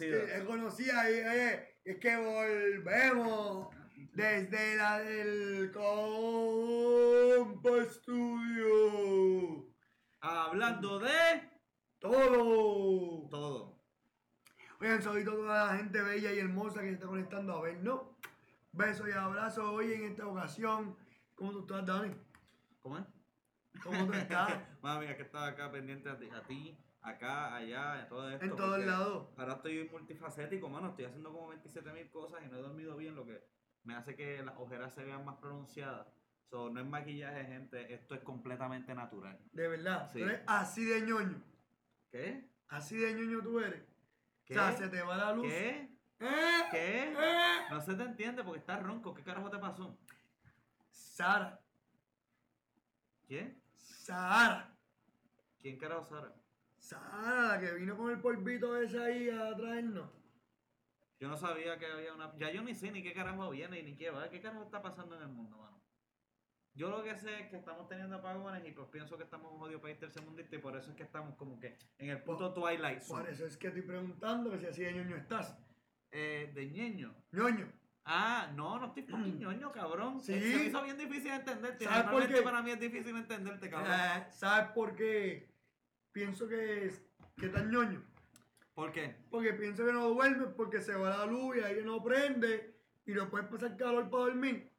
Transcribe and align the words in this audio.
es 0.00 0.44
conocida 0.44 1.10
y 1.10 1.14
es 1.84 1.98
que 1.98 2.16
volvemos 2.16 3.68
desde 4.12 4.76
la 4.76 4.98
del 5.00 5.70
Compa 5.72 7.10
Studio. 7.90 9.66
Hablando 10.20 10.98
de 10.98 11.50
Todo. 11.98 13.28
todo. 13.30 13.80
Oigan, 14.80 14.98
a 14.98 15.24
toda 15.24 15.66
la 15.66 15.76
gente 15.76 16.00
bella 16.00 16.32
y 16.32 16.38
hermosa 16.38 16.80
que 16.80 16.88
se 16.88 16.94
está 16.94 17.06
conectando 17.06 17.54
a 17.54 17.60
vernos. 17.60 18.00
Besos 18.72 19.08
y 19.08 19.12
abrazos 19.12 19.64
hoy 19.64 19.92
en 19.92 20.04
esta 20.04 20.26
ocasión. 20.26 20.96
¿Cómo 21.34 21.52
tú 21.52 21.60
estás, 21.60 21.84
Dani? 21.86 22.14
¿Cómo 22.80 22.98
es? 22.98 23.04
¿Cómo 23.82 24.06
tú 24.06 24.12
estás? 24.14 24.58
Mami, 24.82 25.06
que 25.06 25.22
estaba 25.22 25.48
acá 25.48 25.70
pendiente 25.70 26.08
a 26.08 26.18
ti, 26.18 26.28
a 26.30 26.42
ti, 26.46 26.78
acá, 27.02 27.54
allá, 27.56 28.00
en 28.02 28.08
todo 28.08 28.30
esto. 28.30 28.44
En 28.44 28.56
todos 28.56 28.84
lados. 28.84 29.28
Ahora 29.36 29.54
estoy 29.54 29.88
multifacético, 29.88 30.68
mano. 30.68 30.88
Estoy 30.88 31.06
haciendo 31.06 31.32
como 31.32 31.48
27 31.48 31.92
mil 31.92 32.10
cosas 32.10 32.42
y 32.44 32.48
no 32.48 32.58
he 32.58 32.62
dormido 32.62 32.96
bien, 32.96 33.14
lo 33.14 33.24
que 33.24 33.42
me 33.84 33.94
hace 33.94 34.14
que 34.14 34.42
las 34.42 34.56
ojeras 34.56 34.94
se 34.94 35.04
vean 35.04 35.24
más 35.24 35.36
pronunciadas. 35.36 36.06
So, 36.50 36.68
no 36.68 36.80
es 36.80 36.86
maquillaje, 36.86 37.44
gente. 37.44 37.94
Esto 37.94 38.14
es 38.14 38.22
completamente 38.22 38.94
natural. 38.94 39.38
De 39.52 39.68
verdad. 39.68 40.10
Sí. 40.12 40.18
Tú 40.18 40.24
eres 40.24 40.42
así 40.46 40.84
de 40.84 41.02
ñoño. 41.02 41.42
¿Qué? 42.10 42.50
Así 42.68 42.96
de 42.96 43.14
ñoño 43.14 43.40
tú 43.42 43.60
eres. 43.60 43.82
¿Qué? 44.44 44.54
O 44.54 44.56
sea, 44.56 44.76
se 44.76 44.88
te 44.88 45.00
va 45.02 45.16
la 45.16 45.32
luz. 45.32 45.46
¿Qué? 45.46 45.88
¿Eh? 46.18 46.62
¿Qué? 46.70 47.12
¿Eh? 47.12 47.14
No 47.70 47.80
se 47.80 47.94
te 47.94 48.02
entiende 48.02 48.42
porque 48.42 48.58
estás 48.58 48.82
ronco. 48.82 49.14
¿Qué 49.14 49.22
carajo 49.22 49.48
te 49.48 49.58
pasó? 49.58 49.96
Sara. 50.90 51.60
¿Quién? 53.26 53.62
Sara. 53.76 54.76
¿Quién 55.60 55.78
carajo 55.78 56.04
Sara? 56.04 56.34
Sara, 56.80 57.48
la 57.48 57.60
que 57.60 57.72
vino 57.74 57.96
con 57.96 58.10
el 58.10 58.20
polvito 58.20 58.76
ese 58.80 58.98
ahí 58.98 59.28
a 59.28 59.54
traernos. 59.54 60.10
Yo 61.20 61.28
no 61.28 61.36
sabía 61.36 61.78
que 61.78 61.86
había 61.86 62.14
una. 62.14 62.34
Ya 62.38 62.50
yo 62.50 62.62
ni 62.62 62.74
sé 62.74 62.90
ni 62.90 63.02
qué 63.02 63.12
carajo 63.12 63.50
viene 63.50 63.82
ni 63.82 63.94
qué 63.94 64.10
va. 64.10 64.30
¿Qué 64.30 64.40
carajo 64.40 64.64
está 64.64 64.80
pasando 64.80 65.14
en 65.16 65.22
el 65.22 65.28
mundo, 65.28 65.58
mano? 65.58 65.78
Yo 66.72 66.88
lo 66.88 67.02
que 67.02 67.14
sé 67.16 67.40
es 67.40 67.48
que 67.48 67.56
estamos 67.56 67.86
teniendo 67.88 68.16
apagones 68.16 68.66
y 68.66 68.72
pues 68.72 68.88
pienso 68.88 69.18
que 69.18 69.24
estamos 69.24 69.48
en 69.48 69.54
un 69.54 69.60
jodido 69.60 69.80
país 69.80 69.98
tercermundista 69.98 70.56
y 70.56 70.60
por 70.60 70.74
eso 70.76 70.90
es 70.90 70.96
que 70.96 71.02
estamos 71.02 71.34
como 71.34 71.58
que 71.58 71.76
en 71.98 72.08
el 72.10 72.22
puto 72.22 72.54
Twilight 72.54 73.02
Por 73.06 73.28
eso 73.28 73.44
es 73.44 73.56
que 73.58 73.66
estoy 73.66 73.82
preguntando 73.82 74.50
que 74.50 74.60
si 74.60 74.66
así 74.66 74.82
de 74.82 74.94
ñoño 74.94 75.16
estás. 75.16 75.58
Eh, 76.10 76.50
de 76.54 76.70
ñeño. 76.70 77.14
ñoño. 77.32 77.70
Ah, 78.06 78.50
no, 78.54 78.78
no 78.78 78.86
estoy 78.86 79.02
fucking 79.02 79.38
ñoño, 79.38 79.70
cabrón. 79.72 80.20
Sí. 80.20 80.40
Se 80.40 80.64
hizo 80.64 80.82
bien 80.82 80.96
difícil 80.96 81.32
entenderte. 81.32 81.84
¿Sabes 81.84 82.10
por 82.10 82.26
qué? 82.26 82.40
para 82.40 82.62
mí 82.62 82.70
es 82.70 82.80
difícil 82.80 83.14
entenderte, 83.14 83.68
cabrón. 83.68 83.92
Eh, 83.92 84.26
¿Sabes 84.30 84.70
por 84.70 84.96
qué 84.96 85.49
pienso 86.12 86.48
que 86.48 86.86
es 86.86 87.02
que 87.36 87.48
tan 87.48 87.70
ñoño? 87.70 88.04
¿Por 88.74 88.92
qué? 88.92 89.16
Porque 89.30 89.52
pienso 89.54 89.84
que 89.84 89.92
no 89.92 90.08
duermes 90.08 90.48
porque 90.56 90.80
se 90.80 90.94
va 90.94 91.10
la 91.10 91.26
luz 91.26 91.56
y 91.56 91.58
el 91.58 91.64
aire 91.66 91.82
no 91.82 92.02
prende 92.02 92.74
y 93.04 93.12
no 93.12 93.28
puedes 93.28 93.48
pasar 93.48 93.76
calor 93.76 94.08
para 94.10 94.24
dormir. 94.24 94.70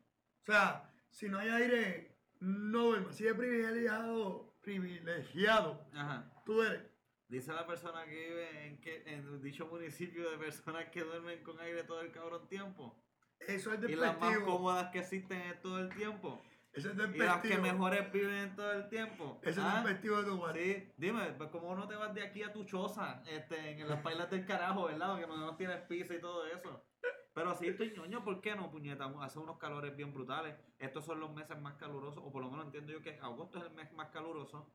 O 0.41 0.45
sea, 0.45 0.89
si 1.09 1.29
no 1.29 1.37
hay 1.39 1.49
aire, 1.49 2.15
no 2.39 2.85
duermes. 2.85 3.09
Así 3.11 3.23
de 3.25 3.35
privilegiado, 3.35 4.55
privilegiado 4.61 5.85
Ajá. 5.93 6.31
tú 6.45 6.61
eres. 6.63 6.81
Dice 7.27 7.53
la 7.53 7.65
persona 7.65 8.03
que 8.05 8.11
vive 8.27 8.67
en, 8.67 8.77
que, 8.81 9.03
en 9.05 9.41
dicho 9.41 9.65
municipio 9.67 10.29
de 10.31 10.37
personas 10.37 10.89
que 10.89 11.01
duermen 11.01 11.41
con 11.43 11.59
aire 11.61 11.83
todo 11.83 12.01
el 12.01 12.11
cabrón 12.11 12.47
tiempo. 12.47 12.95
Eso 13.39 13.73
es 13.73 13.79
Y 13.89 13.95
las 13.95 14.19
más 14.19 14.29
despectivo. 14.31 14.57
cómodas 14.57 14.91
que 14.91 14.99
existen 14.99 15.41
en 15.41 15.61
todo 15.61 15.79
el 15.79 15.89
tiempo. 15.95 16.41
Eso 16.73 16.89
es 16.91 16.95
Y 17.15 17.17
las 17.17 17.41
que 17.41 17.57
mejores 17.57 18.11
viven 18.13 18.33
en 18.35 18.55
todo 18.55 18.71
el 18.71 18.87
tiempo. 18.87 19.39
Eso 19.43 19.61
¿Ah? 19.63 19.79
es 19.79 19.83
despectivo 19.83 20.17
de 20.21 20.29
tu 20.29 20.39
parte. 20.39 20.79
Sí, 20.87 20.93
dime, 20.97 21.33
pues 21.37 21.49
como 21.49 21.75
no 21.75 21.87
te 21.87 21.95
vas 21.95 22.13
de 22.13 22.23
aquí 22.23 22.43
a 22.43 22.53
tu 22.53 22.63
choza, 22.63 23.21
este, 23.27 23.71
en 23.71 23.89
las 23.89 24.01
pailas 24.01 24.29
del 24.29 24.45
carajo, 24.45 24.85
¿verdad? 24.85 25.19
Que 25.19 25.27
no, 25.27 25.35
no 25.35 25.55
tienes 25.57 25.81
piso 25.81 26.13
y 26.13 26.21
todo 26.21 26.45
eso. 26.47 26.85
Pero 27.33 27.55
sí 27.55 27.67
estoy 27.67 27.91
ñoño, 27.95 28.23
¿por 28.23 28.41
qué 28.41 28.55
no, 28.55 28.69
puñeta? 28.71 29.05
Hace 29.21 29.39
unos 29.39 29.57
calores 29.57 29.95
bien 29.95 30.13
brutales. 30.13 30.55
Estos 30.79 31.05
son 31.05 31.19
los 31.19 31.33
meses 31.33 31.59
más 31.61 31.75
calurosos, 31.75 32.23
o 32.25 32.31
por 32.31 32.41
lo 32.43 32.49
menos 32.49 32.65
entiendo 32.65 32.91
yo 32.91 33.01
que 33.01 33.17
agosto 33.21 33.59
es 33.59 33.65
el 33.65 33.71
mes 33.71 33.91
más 33.93 34.09
caluroso, 34.09 34.69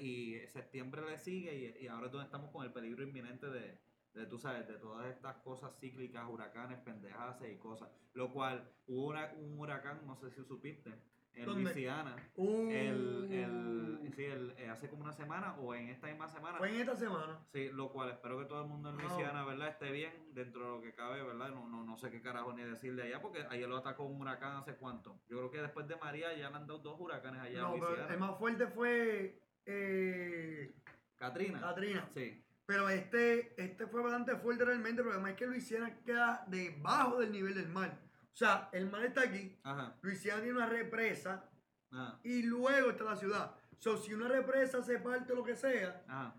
y 0.00 0.38
septiembre 0.48 1.02
le 1.08 1.18
sigue, 1.18 1.76
y, 1.80 1.84
y 1.84 1.88
ahora 1.88 2.06
es 2.06 2.12
donde 2.12 2.24
estamos 2.26 2.50
con 2.50 2.64
el 2.64 2.72
peligro 2.72 3.02
inminente 3.04 3.46
de, 3.48 3.78
de, 4.14 4.26
tú 4.26 4.38
sabes, 4.38 4.66
de 4.66 4.78
todas 4.78 5.06
estas 5.08 5.36
cosas 5.38 5.76
cíclicas, 5.78 6.26
huracanes, 6.28 6.78
pendejadas 6.80 7.40
y 7.48 7.56
cosas. 7.58 7.90
Lo 8.14 8.32
cual, 8.32 8.68
hubo 8.86 9.08
una- 9.08 9.32
un 9.36 9.58
huracán, 9.58 10.00
no 10.06 10.16
sé 10.16 10.30
si 10.30 10.42
supiste, 10.44 10.94
en 11.36 11.44
¿Dónde? 11.46 11.64
Luisiana. 11.64 12.16
Uh, 12.36 12.70
El, 12.70 13.28
el, 13.32 14.12
sí, 14.14 14.24
el, 14.24 14.54
eh, 14.58 14.68
hace 14.70 14.88
como 14.88 15.02
una 15.04 15.12
semana 15.12 15.54
o 15.60 15.74
en 15.74 15.88
esta 15.88 16.06
misma 16.06 16.28
semana. 16.28 16.58
Fue 16.58 16.70
en 16.70 16.80
esta 16.80 16.96
semana. 16.96 17.38
Sí, 17.52 17.68
lo 17.72 17.90
cual 17.92 18.10
espero 18.10 18.38
que 18.38 18.46
todo 18.46 18.62
el 18.62 18.68
mundo 18.68 18.88
en. 18.90 18.96
Luisiana, 18.96 19.44
¿verdad? 19.44 19.68
Esté 19.68 19.90
bien 19.92 20.12
dentro 20.32 20.62
de 20.64 20.68
lo 20.76 20.80
que 20.82 20.94
cabe, 20.94 21.22
¿verdad? 21.22 21.50
No, 21.50 21.68
no, 21.68 21.84
no 21.84 21.96
sé 21.98 22.10
qué 22.10 22.20
carajo 22.22 22.52
ni 22.54 22.62
decirle 22.62 23.02
allá 23.02 23.20
porque 23.20 23.44
ayer 23.50 23.68
lo 23.68 23.76
atacó 23.76 24.04
un 24.04 24.20
huracán 24.20 24.56
hace 24.56 24.74
cuánto. 24.76 25.20
Yo 25.28 25.36
creo 25.38 25.50
que 25.50 25.60
después 25.62 25.86
de 25.86 25.96
María 25.96 26.32
ya 26.36 26.48
le 26.50 26.56
han 26.56 26.66
dado 26.66 26.78
dos 26.78 26.98
huracanes 26.98 27.40
allá 27.42 27.60
No, 27.60 27.74
en 27.74 27.80
pero 27.80 27.90
Luisiana. 27.90 28.14
el 28.14 28.20
más 28.20 28.38
fuerte 28.38 28.66
fue 28.68 29.42
eh, 29.66 30.74
Katrina. 31.16 31.60
Katrina. 31.60 32.08
Sí. 32.12 32.42
Pero 32.64 32.88
este, 32.88 33.54
este 33.62 33.86
fue 33.86 34.02
bastante 34.02 34.34
fuerte 34.36 34.64
realmente. 34.64 35.00
El 35.02 35.06
problema 35.08 35.30
es 35.30 35.36
que 35.36 35.46
Luisiana 35.46 35.94
queda 36.04 36.44
debajo 36.48 37.18
del 37.20 37.30
nivel 37.30 37.54
del 37.54 37.68
mar. 37.68 37.96
O 38.36 38.38
sea, 38.38 38.68
el 38.72 38.90
mar 38.90 39.02
está 39.02 39.22
aquí. 39.22 39.56
Ajá. 39.62 39.96
Luisiana 40.02 40.42
tiene 40.42 40.58
una 40.58 40.66
represa 40.68 41.48
Ajá. 41.90 42.20
y 42.22 42.42
luego 42.42 42.90
está 42.90 43.04
la 43.04 43.16
ciudad. 43.16 43.54
So, 43.78 43.96
si 43.96 44.12
una 44.12 44.28
represa 44.28 44.82
se 44.82 44.98
parte 44.98 45.32
o 45.32 45.36
lo 45.36 45.42
que 45.42 45.56
sea, 45.56 46.04
Ajá. 46.06 46.34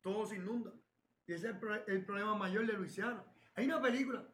todo 0.00 0.26
se 0.26 0.34
inunda. 0.34 0.72
Y 1.28 1.32
ese 1.34 1.46
es 1.46 1.52
el, 1.54 1.60
pro- 1.60 1.86
el 1.86 2.04
problema 2.04 2.34
mayor 2.34 2.66
de 2.66 2.72
Luisiana. 2.72 3.22
Hay 3.54 3.66
una 3.66 3.80
película 3.80 4.24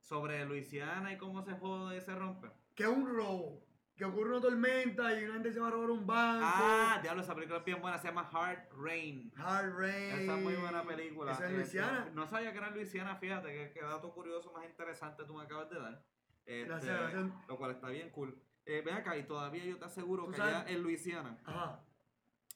Sobre 0.00 0.44
Luisiana 0.44 1.12
y 1.12 1.18
cómo 1.18 1.44
se 1.44 1.52
jode 1.52 1.98
y 1.98 2.00
se 2.00 2.12
rompe. 2.16 2.50
que 2.74 2.82
es 2.82 2.88
un 2.88 3.06
robo. 3.14 3.64
Que 3.98 4.04
ocurre 4.04 4.30
una 4.30 4.40
tormenta 4.40 5.20
y 5.20 5.24
una 5.24 5.34
gente 5.34 5.52
se 5.52 5.58
va 5.58 5.66
a 5.66 5.70
robar 5.72 5.90
un 5.90 6.06
banco. 6.06 6.44
Ah, 6.46 7.00
diablo, 7.02 7.20
esa 7.22 7.34
película 7.34 7.58
es 7.58 7.64
bien 7.64 7.80
buena, 7.80 7.98
se 7.98 8.06
llama 8.06 8.30
Hard 8.32 8.68
Rain. 8.80 9.32
Hard 9.36 9.76
Rain. 9.76 10.20
Esa 10.20 10.36
es 10.36 10.42
muy 10.44 10.54
buena 10.54 10.84
película. 10.84 11.32
Esa 11.32 11.46
es 11.46 11.50
Este, 11.50 11.56
Luisiana. 11.78 12.10
no 12.14 12.26
sabía 12.28 12.52
que 12.52 12.58
era 12.58 12.70
Luisiana, 12.70 13.16
fíjate, 13.16 13.48
que, 13.52 13.72
que 13.72 13.80
dato 13.82 14.12
curioso 14.14 14.52
más 14.52 14.64
interesante 14.66 15.24
tú 15.24 15.34
me 15.34 15.42
acabas 15.42 15.68
de 15.68 15.80
dar. 15.80 16.04
Este, 16.46 16.64
Gracias, 16.68 16.96
gracias. 17.00 17.48
Lo 17.48 17.56
cual 17.58 17.72
está 17.72 17.88
bien 17.88 18.10
cool. 18.10 18.40
Eh, 18.66 18.82
ven 18.86 18.94
acá, 18.94 19.16
y 19.16 19.24
todavía 19.24 19.64
yo 19.64 19.76
te 19.78 19.86
aseguro 19.86 20.28
que 20.30 20.36
sabes- 20.36 20.54
allá 20.54 20.70
en 20.70 20.82
Luisiana, 20.82 21.36
Ajá. 21.44 21.80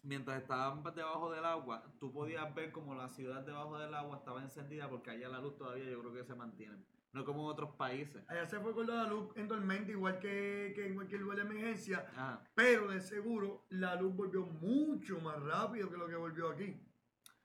mientras 0.04 0.40
estaban 0.42 0.82
debajo 0.94 1.32
del 1.32 1.44
agua, 1.44 1.82
tú 1.98 2.12
podías 2.12 2.54
ver 2.54 2.70
como 2.70 2.94
la 2.94 3.08
ciudad 3.08 3.42
debajo 3.42 3.78
del 3.78 3.92
agua 3.94 4.18
estaba 4.18 4.42
encendida 4.42 4.88
porque 4.88 5.10
allá 5.10 5.28
la 5.28 5.40
luz 5.40 5.56
todavía 5.56 5.84
yo 5.90 5.98
creo 6.00 6.14
que 6.14 6.22
se 6.24 6.34
mantiene. 6.36 6.84
No 7.12 7.24
como 7.24 7.42
en 7.42 7.50
otros 7.50 7.74
países. 7.76 8.24
Allá 8.28 8.46
se 8.46 8.58
fue 8.58 8.72
con 8.72 8.86
la 8.86 9.04
luz 9.04 9.36
en 9.36 9.46
tormenta, 9.46 9.90
igual 9.90 10.18
que, 10.18 10.72
que 10.74 10.86
en 10.86 10.94
cualquier 10.94 11.20
lugar 11.20 11.36
de 11.36 11.42
emergencia. 11.42 12.06
Ajá. 12.12 12.42
Pero 12.54 12.88
de 12.88 13.00
seguro 13.00 13.66
la 13.68 13.96
luz 13.96 14.14
volvió 14.14 14.46
mucho 14.46 15.20
más 15.20 15.38
rápido 15.42 15.90
que 15.90 15.96
lo 15.98 16.08
que 16.08 16.16
volvió 16.16 16.48
aquí. 16.48 16.80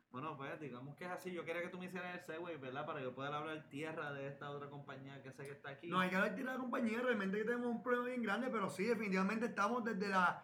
Bueno, 0.10 0.36
pues 0.38 0.60
digamos 0.60 0.96
que 0.96 1.06
es 1.06 1.12
así. 1.12 1.32
Yo 1.32 1.44
quería 1.44 1.62
que 1.62 1.70
tú 1.70 1.78
me 1.78 1.86
hicieras 1.86 2.16
el 2.16 2.26
segue, 2.26 2.58
¿verdad? 2.58 2.86
Para 2.86 3.02
yo 3.02 3.14
poder 3.14 3.34
hablar 3.34 3.70
tierra 3.70 4.14
de 4.14 4.28
esta 4.28 4.50
otra 4.50 4.70
compañía 4.70 5.22
que 5.22 5.32
sé 5.32 5.46
que 5.46 5.52
está 5.52 5.70
aquí. 5.70 5.90
No 5.90 6.00
hay 6.00 6.10
que 6.10 6.16
hablar 6.16 6.36
de 6.36 6.44
la 6.44 6.56
compañía, 6.56 7.02
realmente 7.02 7.44
tenemos 7.44 7.68
un 7.68 7.84
problema 7.84 8.08
bien 8.08 8.24
grande, 8.24 8.50
pero 8.50 8.70
sí, 8.70 8.86
definitivamente 8.86 9.48
estamos 9.48 9.84
desde 9.84 10.08
la 10.08 10.44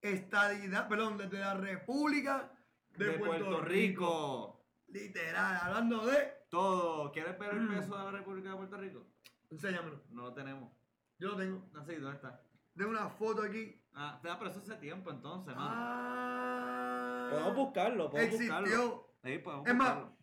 estadidad, 0.00 0.88
perdón, 0.88 1.18
desde 1.18 1.38
la 1.38 1.54
República 1.54 2.52
de, 2.96 3.12
Puerto, 3.12 3.60
Rico. 3.60 4.64
Literal, 4.86 5.58
hablando 5.62 6.06
de. 6.06 6.39
Todo. 6.50 7.10
¿Quieres 7.12 7.38
ver 7.38 7.54
el 7.54 7.60
Mm. 7.62 7.68
peso 7.74 7.96
de 7.96 8.04
la 8.04 8.10
República 8.10 8.50
de 8.50 8.56
Puerto 8.56 8.76
Rico? 8.76 9.06
Enséñamelo. 9.50 10.02
No 10.10 10.22
lo 10.24 10.34
tenemos. 10.34 10.72
Yo 11.18 11.28
lo 11.30 11.36
tengo. 11.36 11.68
No 11.72 11.84
sé, 11.84 11.98
¿dónde 11.98 12.16
está? 12.16 12.42
De 12.74 12.84
una 12.84 13.08
foto 13.08 13.42
aquí. 13.42 13.80
Ah, 13.94 14.20
ah, 14.24 14.36
pero 14.38 14.50
eso 14.50 14.60
hace 14.60 14.76
tiempo 14.76 15.10
entonces, 15.10 15.54
mano. 15.54 15.70
Ah. 15.72 17.28
Podemos 17.30 17.54
buscarlo, 17.56 18.10
podemos 18.10 18.38
buscarlo. 18.38 18.66
Existió. 18.66 19.06
Sí, 19.22 19.38
podemos 19.38 19.66
Es 19.68 19.74
más, 19.74 19.94
buscarlo. 19.96 20.16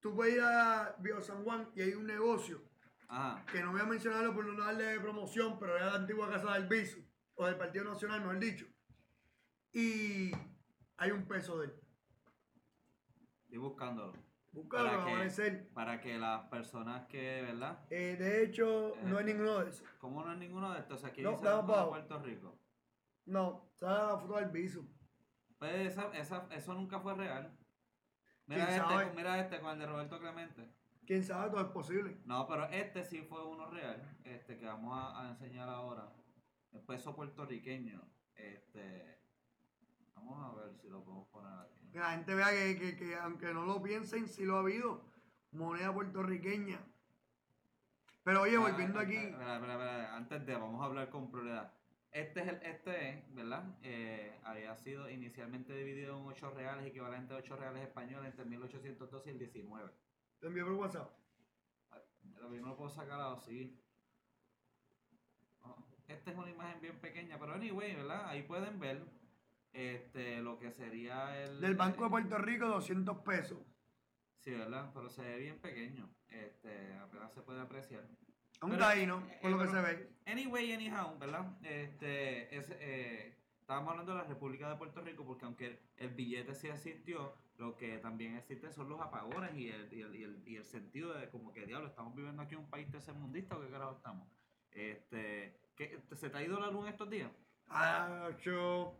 Tú 0.00 0.14
puedes 0.14 0.34
ir 0.34 0.40
a 0.42 0.96
Bio 0.98 1.22
San 1.22 1.44
Juan 1.44 1.70
y 1.74 1.82
hay 1.82 1.94
un 1.94 2.06
negocio 2.06 2.60
Ajá. 3.08 3.44
que 3.46 3.62
no 3.62 3.72
voy 3.72 3.80
a 3.80 3.84
mencionarlo 3.84 4.34
por 4.34 4.44
no 4.44 4.62
darle 4.64 4.98
promoción, 5.00 5.58
pero 5.58 5.76
era 5.76 5.86
la 5.86 5.94
antigua 5.96 6.28
casa 6.28 6.54
del 6.54 6.66
Bisu, 6.66 7.00
o 7.34 7.46
del 7.46 7.56
Partido 7.56 7.84
Nacional, 7.84 8.20
mejor 8.20 8.38
dicho. 8.40 8.66
Y 9.72 10.32
hay 10.96 11.10
un 11.12 11.26
peso 11.28 11.58
de 11.60 11.66
él. 11.66 11.74
Estoy 13.44 13.58
buscándolo. 13.58 14.12
Búscalo, 14.52 14.84
Para 14.90 15.04
que- 15.04 15.10
aparecer. 15.12 15.68
Para 15.72 16.00
que 16.00 16.18
las 16.18 16.42
personas 16.48 17.06
que, 17.06 17.42
¿verdad? 17.42 17.78
Eh, 17.90 18.16
de 18.18 18.44
hecho, 18.44 18.94
no 19.04 19.16
Eh. 19.16 19.18
hay 19.20 19.24
ninguno 19.32 19.58
de 19.60 19.70
esos. 19.70 19.88
¿Cómo 19.98 20.22
no 20.24 20.32
es 20.32 20.38
ninguno 20.38 20.72
de 20.72 20.80
estos? 20.80 21.04
Aquí 21.04 21.22
No, 21.22 21.30
dice 21.32 21.44
dame 21.44 21.62
Banco 21.68 21.82
de. 21.84 21.88
Puerto 21.88 22.18
Rico. 22.22 22.58
No, 23.24 23.70
está 23.72 24.08
la 24.12 24.18
foto 24.18 24.36
del 24.36 24.50
Bisu. 24.50 24.86
Pues 25.58 25.74
esa, 25.92 26.14
esa, 26.16 26.46
eso 26.50 26.74
nunca 26.74 27.00
fue 27.00 27.14
real. 27.14 27.56
Mira 28.46 28.66
¿Quién 28.66 28.78
este, 28.80 28.88
sabe? 28.94 29.12
mira 29.14 29.40
este 29.40 29.60
con 29.60 29.70
el 29.70 29.78
de 29.78 29.86
Roberto 29.86 30.18
Clemente. 30.18 30.68
Quién 31.06 31.22
sabe, 31.24 31.50
todo 31.50 31.60
es 31.62 31.68
posible. 31.68 32.20
No, 32.26 32.46
pero 32.46 32.64
este 32.66 33.04
sí 33.04 33.22
fue 33.22 33.44
uno 33.46 33.66
real. 33.70 34.18
Este 34.24 34.58
que 34.58 34.66
vamos 34.66 34.92
a, 34.96 35.20
a 35.26 35.30
enseñar 35.30 35.68
ahora. 35.68 36.12
El 36.72 36.80
peso 36.82 37.14
puertorriqueño. 37.14 38.02
Este. 38.34 39.20
Vamos 40.14 40.38
a 40.44 40.54
ver 40.60 40.74
si 40.76 40.88
lo 40.88 41.02
podemos 41.04 41.28
poner 41.28 41.52
aquí. 41.60 41.81
Que 41.92 41.98
la 41.98 42.12
gente 42.12 42.34
vea 42.34 42.50
que, 42.50 42.78
que- 42.78 42.96
que 42.96 43.16
aunque 43.16 43.52
no 43.52 43.64
lo 43.66 43.82
piensen, 43.82 44.26
sí 44.28 44.44
lo 44.44 44.56
ha 44.56 44.60
habido. 44.60 45.04
Moneda 45.52 45.92
puertorriqueña. 45.92 46.80
Pero 48.24 48.42
oye, 48.42 48.56
volviendo 48.56 48.98
Ah, 48.98 49.02
aquí. 49.02 49.16
espera, 49.16 49.54
espera, 49.56 49.72
espera, 49.74 50.16
Antes 50.16 50.46
de, 50.46 50.54
vamos 50.54 50.80
a 50.80 50.86
hablar 50.86 51.10
con 51.10 51.30
propiedad. 51.30 51.72
Este 52.12 52.40
es 52.40 52.48
el, 52.48 52.62
este 52.62 53.08
es, 53.10 53.34
¿verdad? 53.34 53.64
Eh, 53.82 54.38
había 54.44 54.76
sido 54.76 55.08
inicialmente 55.10 55.74
dividido 55.74 56.18
en 56.18 56.26
8 56.26 56.50
reales, 56.50 56.86
equivalente 56.86 57.34
a 57.34 57.38
8 57.38 57.56
reales 57.56 57.82
españoles 57.82 58.30
entre 58.30 58.44
1812 58.44 59.28
y 59.28 59.32
el 59.32 59.38
19. 59.38 59.90
Te 60.40 60.46
envío 60.46 60.64
por 60.66 60.74
WhatsApp. 60.74 61.10
Yo 62.22 62.48
no 62.48 62.68
lo 62.68 62.76
puedo 62.76 62.90
sacar 62.90 63.20
así. 63.20 63.78
No, 65.64 65.76
Esta 66.06 66.30
es 66.30 66.36
una 66.36 66.50
imagen 66.50 66.80
bien 66.80 66.98
pequeña, 67.00 67.38
pero 67.38 67.54
anyway, 67.54 67.94
¿verdad? 67.96 68.28
Ahí 68.28 68.42
pueden 68.42 68.78
ver 68.78 69.04
este, 69.72 70.40
lo 70.42 70.58
que 70.58 70.70
sería 70.70 71.40
el... 71.42 71.60
Del 71.60 71.74
Banco 71.74 72.04
de 72.04 72.10
Puerto 72.10 72.38
Rico, 72.38 72.66
200 72.68 73.18
pesos. 73.18 73.58
Sí, 74.40 74.50
¿verdad? 74.52 74.90
Pero 74.92 75.08
se 75.08 75.22
ve 75.22 75.38
bien 75.38 75.58
pequeño. 75.60 76.10
Este, 76.28 76.94
apenas 76.94 77.32
se 77.32 77.42
puede 77.42 77.60
apreciar. 77.60 78.02
Un 78.62 78.76
taíno, 78.78 79.26
eh, 79.30 79.38
por 79.42 79.50
lo 79.52 79.58
que 79.58 79.64
pero- 79.66 79.76
se 79.86 79.94
ve. 79.94 80.12
Anyway, 80.26 80.72
anyhow, 80.72 81.18
¿verdad? 81.18 81.56
Este, 81.64 82.56
es, 82.56 82.66
eh, 82.80 83.36
estábamos 83.60 83.90
hablando 83.90 84.12
de 84.12 84.18
la 84.18 84.24
República 84.24 84.68
de 84.68 84.76
Puerto 84.76 85.00
Rico 85.00 85.24
porque 85.24 85.44
aunque 85.46 85.66
el, 85.66 85.78
el 85.96 86.08
billete 86.10 86.54
sí 86.54 86.68
existió, 86.68 87.34
lo 87.56 87.76
que 87.76 87.98
también 87.98 88.36
existe 88.36 88.70
son 88.72 88.88
los 88.88 89.00
apagones 89.00 89.54
y 89.56 89.68
el, 89.68 89.92
y 89.92 90.00
el, 90.02 90.14
y 90.16 90.22
el, 90.24 90.42
y 90.48 90.56
el 90.56 90.64
sentido 90.64 91.12
de 91.14 91.28
como 91.28 91.52
que, 91.52 91.66
diablo, 91.66 91.88
estamos 91.88 92.14
viviendo 92.14 92.42
aquí 92.42 92.54
en 92.54 92.60
un 92.60 92.70
país 92.70 92.88
tercermundista 92.90 93.56
o 93.56 93.60
qué 93.62 93.68
carajo 93.68 93.96
estamos. 93.96 94.28
Este, 94.70 95.60
¿qué- 95.76 96.00
¿Se 96.14 96.30
te 96.30 96.38
ha 96.38 96.42
ido 96.42 96.58
la 96.60 96.70
luz 96.70 96.88
estos 96.88 97.10
días? 97.10 97.30
Ah, 97.68 98.30
yo. 98.42 98.96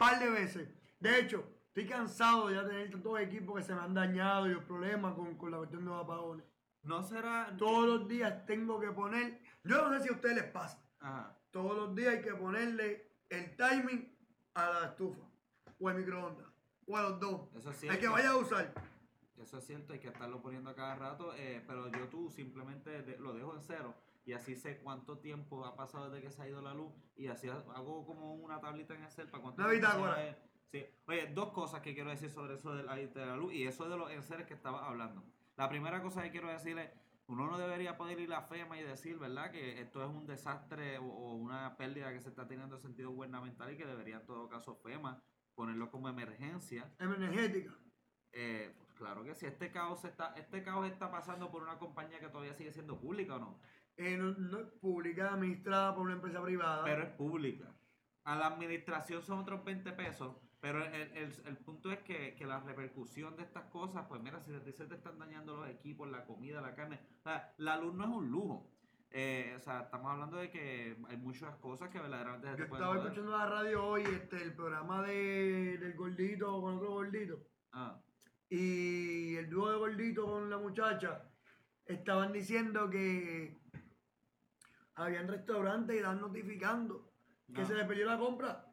Par 0.00 0.18
de 0.18 0.30
veces. 0.30 0.66
De 0.98 1.20
hecho, 1.20 1.44
estoy 1.68 1.86
cansado 1.86 2.48
de 2.48 2.54
ya 2.54 2.66
tener 2.66 2.90
tantos 2.90 3.20
equipos 3.20 3.56
que 3.58 3.62
se 3.62 3.74
me 3.74 3.82
han 3.82 3.92
dañado 3.92 4.46
y 4.46 4.54
los 4.54 4.64
problemas 4.64 5.14
con, 5.14 5.36
con 5.36 5.50
la 5.50 5.58
cuestión 5.58 5.84
de 5.84 5.90
los 5.90 6.02
apagones. 6.02 6.46
No 6.84 7.02
será... 7.02 7.54
Todos 7.58 7.86
los 7.86 8.08
días 8.08 8.46
tengo 8.46 8.80
que 8.80 8.90
poner. 8.92 9.42
Yo 9.62 9.76
no 9.86 9.92
sé 9.92 10.04
si 10.04 10.08
a 10.08 10.12
ustedes 10.12 10.36
les 10.36 10.44
pasa. 10.44 10.82
Ajá. 11.00 11.36
Todos 11.50 11.76
los 11.76 11.94
días 11.94 12.14
hay 12.14 12.22
que 12.22 12.32
ponerle 12.34 13.10
el 13.28 13.54
timing 13.56 14.10
a 14.54 14.70
la 14.70 14.86
estufa 14.86 15.20
o 15.78 15.88
al 15.90 15.96
microondas 15.96 16.46
o 16.86 16.96
a 16.96 17.02
los 17.02 17.20
dos. 17.20 17.48
Eso 17.54 17.70
es 17.70 17.82
El 17.82 17.90
que 17.90 17.96
cierto. 17.98 18.12
vaya 18.12 18.30
a 18.30 18.36
usar. 18.36 18.72
Eso 19.36 19.58
es 19.58 19.66
cierto, 19.66 19.92
hay 19.92 19.98
que 19.98 20.08
estarlo 20.08 20.40
poniendo 20.40 20.70
a 20.70 20.74
cada 20.74 20.94
rato, 20.94 21.34
eh, 21.34 21.62
pero 21.66 21.88
yo 21.88 22.08
tú 22.08 22.30
simplemente 22.30 23.02
de- 23.02 23.18
lo 23.18 23.32
dejo 23.34 23.54
en 23.54 23.62
cero 23.62 23.94
y 24.30 24.32
así 24.32 24.54
sé 24.54 24.78
cuánto 24.78 25.18
tiempo 25.18 25.64
ha 25.66 25.74
pasado 25.76 26.08
desde 26.08 26.22
que 26.26 26.30
se 26.32 26.42
ha 26.42 26.48
ido 26.48 26.62
la 26.62 26.72
luz 26.72 26.92
y 27.16 27.26
así 27.26 27.48
ha- 27.48 27.64
hago 27.74 28.06
como 28.06 28.34
una 28.34 28.60
tablita 28.60 28.94
en 28.94 29.02
Excel 29.02 29.28
para 29.28 29.42
cuánto 29.42 29.62
tiempo 29.80 30.06
Sí. 30.70 30.86
Oye, 31.08 31.26
dos 31.34 31.50
cosas 31.50 31.80
que 31.80 31.94
quiero 31.94 32.10
decir 32.10 32.30
sobre 32.30 32.54
eso 32.54 32.72
de 32.72 32.84
la, 32.84 32.94
de 32.94 33.26
la 33.26 33.36
luz 33.36 33.52
y 33.52 33.66
eso 33.66 33.88
de 33.88 33.96
los 33.96 34.08
enseres 34.12 34.46
que 34.46 34.54
estaba 34.54 34.86
hablando. 34.86 35.24
La 35.56 35.68
primera 35.68 36.00
cosa 36.00 36.22
que 36.22 36.30
quiero 36.30 36.46
decirle, 36.48 36.92
uno 37.26 37.48
no 37.48 37.58
debería 37.58 37.96
poder 37.96 38.20
ir 38.20 38.32
a 38.32 38.42
FEMA 38.42 38.78
y 38.78 38.82
decir, 38.84 39.18
¿verdad? 39.18 39.50
Que 39.50 39.80
esto 39.80 40.00
es 40.04 40.08
un 40.08 40.26
desastre 40.28 40.98
o, 40.98 41.04
o 41.06 41.34
una 41.34 41.76
pérdida 41.76 42.12
que 42.12 42.20
se 42.20 42.28
está 42.28 42.46
teniendo 42.46 42.76
en 42.76 42.82
sentido 42.82 43.10
gubernamental 43.10 43.72
y 43.72 43.76
que 43.76 43.84
debería 43.84 44.18
en 44.18 44.26
todo 44.26 44.48
caso 44.48 44.76
FEMA 44.76 45.20
ponerlo 45.56 45.90
como 45.90 46.08
emergencia 46.08 46.88
Energética. 47.00 47.74
eh, 48.32 48.72
pues 48.78 48.92
claro 48.92 49.24
que 49.24 49.34
sí, 49.34 49.46
este 49.46 49.72
caos 49.72 50.04
está, 50.04 50.34
este 50.36 50.62
caos 50.62 50.86
está 50.86 51.10
pasando 51.10 51.50
por 51.50 51.62
una 51.64 51.78
compañía 51.78 52.20
que 52.20 52.28
todavía 52.28 52.54
sigue 52.54 52.70
siendo 52.72 52.96
pública 53.00 53.34
o 53.36 53.38
no, 53.40 53.58
No, 54.00 54.58
es 54.60 54.66
pública, 54.80 55.34
administrada 55.34 55.94
por 55.94 56.04
una 56.04 56.14
empresa 56.14 56.42
privada. 56.42 56.84
pero 56.84 57.02
es 57.02 57.10
pública. 57.10 57.74
A 58.24 58.36
la 58.36 58.46
administración 58.48 59.22
son 59.22 59.38
otros 59.40 59.64
20 59.64 59.92
pesos, 59.92 60.36
pero 60.60 60.84
el, 60.84 60.92
el- 61.16 61.32
el 61.46 61.56
punto 61.58 61.90
es 61.90 61.98
que, 62.00 62.34
que 62.34 62.46
la 62.46 62.60
repercusión 62.60 63.36
de 63.36 63.42
estas 63.44 63.64
cosas, 63.70 64.06
pues 64.08 64.22
mira, 64.22 64.40
si 64.40 64.52
se 64.72 64.84
te 64.86 64.94
están 64.94 65.18
dañando 65.18 65.56
los 65.56 65.68
equipos, 65.68 66.08
la 66.10 66.24
comida, 66.24 66.60
la 66.60 66.74
carne, 66.74 67.00
o 67.18 67.22
sea, 67.22 67.52
la 67.58 67.76
luz 67.78 67.94
no 67.94 68.04
es 68.04 68.10
un 68.10 68.30
lujo. 68.30 68.70
Eh, 69.12 69.54
o 69.56 69.60
sea, 69.60 69.80
estamos 69.80 70.12
hablando 70.12 70.36
de 70.36 70.50
que 70.50 70.96
hay 71.08 71.16
muchas 71.16 71.56
cosas 71.56 71.88
que 71.90 71.98
verdaderamente 71.98 72.46
se 72.46 72.52
Yo 72.52 72.56
te 72.58 72.62
estaba 72.72 72.94
escuchando 73.08 73.36
la 73.36 73.46
radio 73.46 73.84
hoy, 73.84 74.02
este, 74.02 74.40
el 74.42 74.54
programa 74.54 75.02
de, 75.02 75.78
del 75.78 75.94
gordito 75.94 76.60
con 76.60 76.76
otro 76.76 76.90
gordito. 76.90 77.38
Ah, 77.72 78.00
Y 78.48 79.34
el 79.36 79.50
dúo 79.50 79.70
de 79.70 79.78
gordito 79.78 80.26
con 80.26 80.48
la 80.50 80.58
muchacha 80.58 81.22
estaban 81.86 82.32
diciendo 82.32 82.88
que 82.88 83.60
habían 85.02 85.28
restaurantes 85.28 85.94
y 85.94 85.98
estaban 85.98 86.20
notificando 86.20 87.10
que 87.54 87.62
No. 87.62 87.66
se 87.66 87.74
les 87.74 87.86
perdió 87.86 88.06
la 88.06 88.18
compra. 88.18 88.66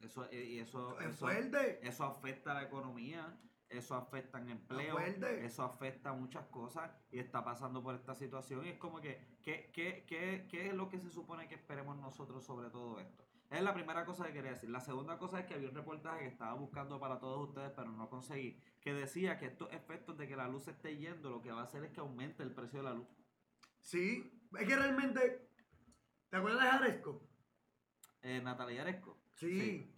eso, 0.00 0.28
y 0.32 0.58
eso, 0.58 0.98
Es 1.00 1.06
eso, 1.08 1.18
fuerte. 1.26 1.86
eso 1.86 2.04
afecta 2.04 2.52
a 2.52 2.54
la 2.54 2.62
economía, 2.64 3.36
eso 3.68 3.94
afecta 3.96 4.38
en 4.38 4.50
empleo, 4.50 4.98
eso 4.98 5.64
afecta 5.64 6.10
a 6.10 6.12
muchas 6.12 6.46
cosas 6.46 6.90
y 7.10 7.18
está 7.18 7.42
pasando 7.44 7.82
por 7.82 7.94
esta 7.94 8.14
situación 8.14 8.64
y 8.66 8.68
es 8.70 8.78
como 8.78 9.00
que, 9.00 9.20
¿qué, 9.42 9.70
qué, 9.72 10.04
qué, 10.06 10.46
qué 10.48 10.68
es 10.68 10.74
lo 10.74 10.88
que 10.88 11.00
se 11.00 11.10
supone 11.10 11.48
que 11.48 11.54
esperemos 11.56 11.96
nosotros 11.96 12.44
sobre 12.44 12.70
todo 12.70 13.00
esto? 13.00 13.24
Es 13.50 13.62
la 13.62 13.74
primera 13.74 14.04
cosa 14.04 14.26
que 14.26 14.32
quería 14.32 14.50
decir. 14.52 14.70
La 14.70 14.80
segunda 14.80 15.18
cosa 15.18 15.38
es 15.40 15.46
que 15.46 15.54
había 15.54 15.68
un 15.68 15.74
reportaje 15.74 16.20
que 16.20 16.26
estaba 16.26 16.54
buscando 16.54 16.98
para 16.98 17.18
todos 17.20 17.48
ustedes, 17.48 17.70
pero 17.76 17.90
no 17.92 18.08
conseguí, 18.10 18.60
que 18.80 18.92
decía 18.92 19.38
que 19.38 19.46
estos 19.46 19.72
efectos 19.72 20.16
de 20.18 20.26
que 20.28 20.34
la 20.36 20.48
luz 20.48 20.66
esté 20.68 20.96
yendo, 20.96 21.30
lo 21.30 21.40
que 21.42 21.52
va 21.52 21.60
a 21.60 21.64
hacer 21.64 21.84
es 21.84 21.92
que 21.92 22.00
aumente 22.00 22.42
el 22.42 22.52
precio 22.52 22.80
de 22.80 22.84
la 22.84 22.94
luz. 22.94 23.06
Sí, 23.86 24.28
es 24.58 24.66
que 24.66 24.74
realmente. 24.76 25.48
¿Te 26.28 26.36
acuerdas 26.36 26.64
de 26.64 26.70
Jaresco? 26.70 27.22
Eh, 28.20 28.40
Natalia 28.42 28.82
Aresco. 28.82 29.16
Sí. 29.36 29.88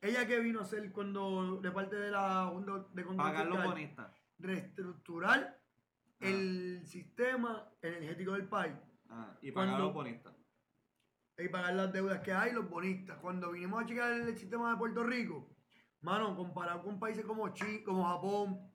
Ella 0.00 0.26
que 0.26 0.40
vino 0.40 0.58
a 0.58 0.62
hacer 0.62 0.90
cuando, 0.90 1.60
de 1.62 1.70
parte 1.70 1.94
de 1.94 2.10
la 2.10 2.46
Junta 2.46 2.72
de 2.92 3.04
Control 3.04 3.16
Pagar 3.16 3.46
los 3.46 3.54
Fiscal, 3.56 3.70
bonistas. 3.72 4.12
reestructurar 4.38 5.60
Ah. 6.20 6.26
el 6.26 6.84
sistema 6.86 7.70
energético 7.82 8.32
del 8.32 8.48
país 8.48 8.74
Ah, 9.08 9.38
y 9.40 9.52
pagar 9.52 9.68
Cuando- 9.70 9.84
los 9.86 9.94
bonistas. 9.94 10.34
y 11.38 11.48
pagar 11.48 11.74
las 11.74 11.92
deudas 11.92 12.20
que 12.22 12.32
hay, 12.32 12.52
los 12.52 12.68
bonistas. 12.68 13.16
Cuando 13.20 13.52
vinimos 13.52 13.80
a 13.80 13.86
checar 13.86 14.12
el 14.12 14.36
sistema 14.36 14.72
de 14.72 14.76
Puerto 14.78 15.04
Rico, 15.04 15.54
mano, 16.00 16.34
comparado 16.34 16.82
con 16.82 16.98
países 16.98 17.24
como 17.24 17.48
Chile, 17.54 17.84
como 17.84 18.04
Japón, 18.04 18.72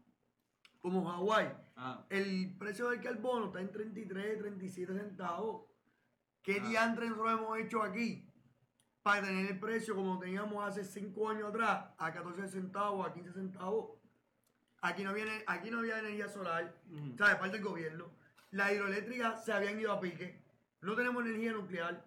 como 0.80 1.04
Hawái, 1.12 1.52
Ah, 1.84 2.06
el 2.12 2.56
precio 2.60 2.90
del 2.92 3.02
carbono 3.02 3.48
está 3.48 3.60
en 3.60 3.72
33, 3.72 4.38
37 4.38 4.94
centavos. 4.94 5.66
¿Qué 6.44 6.60
Ah. 6.62 6.68
diantres 6.68 7.10
nosotros 7.10 7.40
hemos 7.40 7.58
hecho 7.58 7.82
aquí 7.82 8.32
para 9.02 9.26
tener 9.26 9.48
el 9.50 9.60
precio 9.60 9.96
como 9.96 10.20
teníamos 10.20 10.64
hace 10.64 10.84
5 10.84 11.28
años 11.32 11.50
atrás, 11.50 11.88
a 11.98 12.14
14 12.14 12.48
centavos, 12.50 13.08
a 13.08 13.12
15 13.12 13.34
centavos? 13.34 13.98
Aquí 14.84 15.04
no, 15.04 15.12
viene, 15.12 15.44
aquí 15.48 15.72
no 15.72 15.80
había 15.80 15.98
energía 15.98 16.30
solar, 16.30 16.72
ujú. 16.92 17.14
o 17.16 17.18
sea, 17.18 17.30
de 17.30 17.36
parte 17.38 17.58
del 17.58 17.66
gobierno. 17.66 18.12
Las 18.52 18.74
hidroeléctricas 18.74 19.44
se 19.44 19.52
habían 19.52 19.80
ido 19.80 19.92
a 19.92 20.00
pique. 20.00 20.40
No 20.82 20.96
tenemos 20.96 21.26
energía 21.26 21.54
nuclear. 21.54 22.06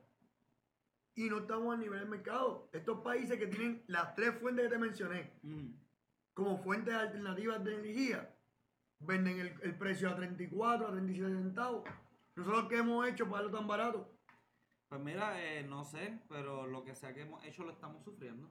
Y 1.16 1.28
no 1.30 1.38
estamos 1.38 1.74
a 1.74 1.78
nivel 1.78 1.98
del 2.00 2.08
mercado. 2.08 2.68
Estos 2.72 3.00
países 3.00 3.38
que 3.38 3.46
tienen 3.48 3.82
las 3.88 4.14
tres 4.14 4.38
fuentes 4.38 4.64
que 4.66 4.70
te 4.70 4.78
mencioné 4.78 5.32
Ujú. 5.42 5.74
como 6.32 6.58
fuentes 6.62 6.94
alternativas 6.94 7.62
de 7.64 7.74
energía, 7.74 8.33
venden 9.00 9.38
el, 9.38 9.54
el 9.62 9.76
precio 9.76 10.08
a 10.08 10.16
34, 10.16 10.88
a 10.88 10.90
37 10.92 11.36
centavos. 11.36 11.84
Nosotros 12.36 12.68
qué 12.68 12.78
hemos 12.78 13.06
hecho 13.06 13.26
para 13.26 13.42
darlo 13.42 13.58
tan 13.58 13.66
barato. 13.68 14.10
Pues 14.88 15.00
mira, 15.00 15.42
eh, 15.42 15.62
no 15.64 15.84
sé, 15.84 16.20
pero 16.28 16.66
lo 16.66 16.84
que 16.84 16.94
sea 16.94 17.14
que 17.14 17.22
hemos 17.22 17.44
hecho 17.44 17.64
lo 17.64 17.72
estamos 17.72 18.04
sufriendo. 18.04 18.50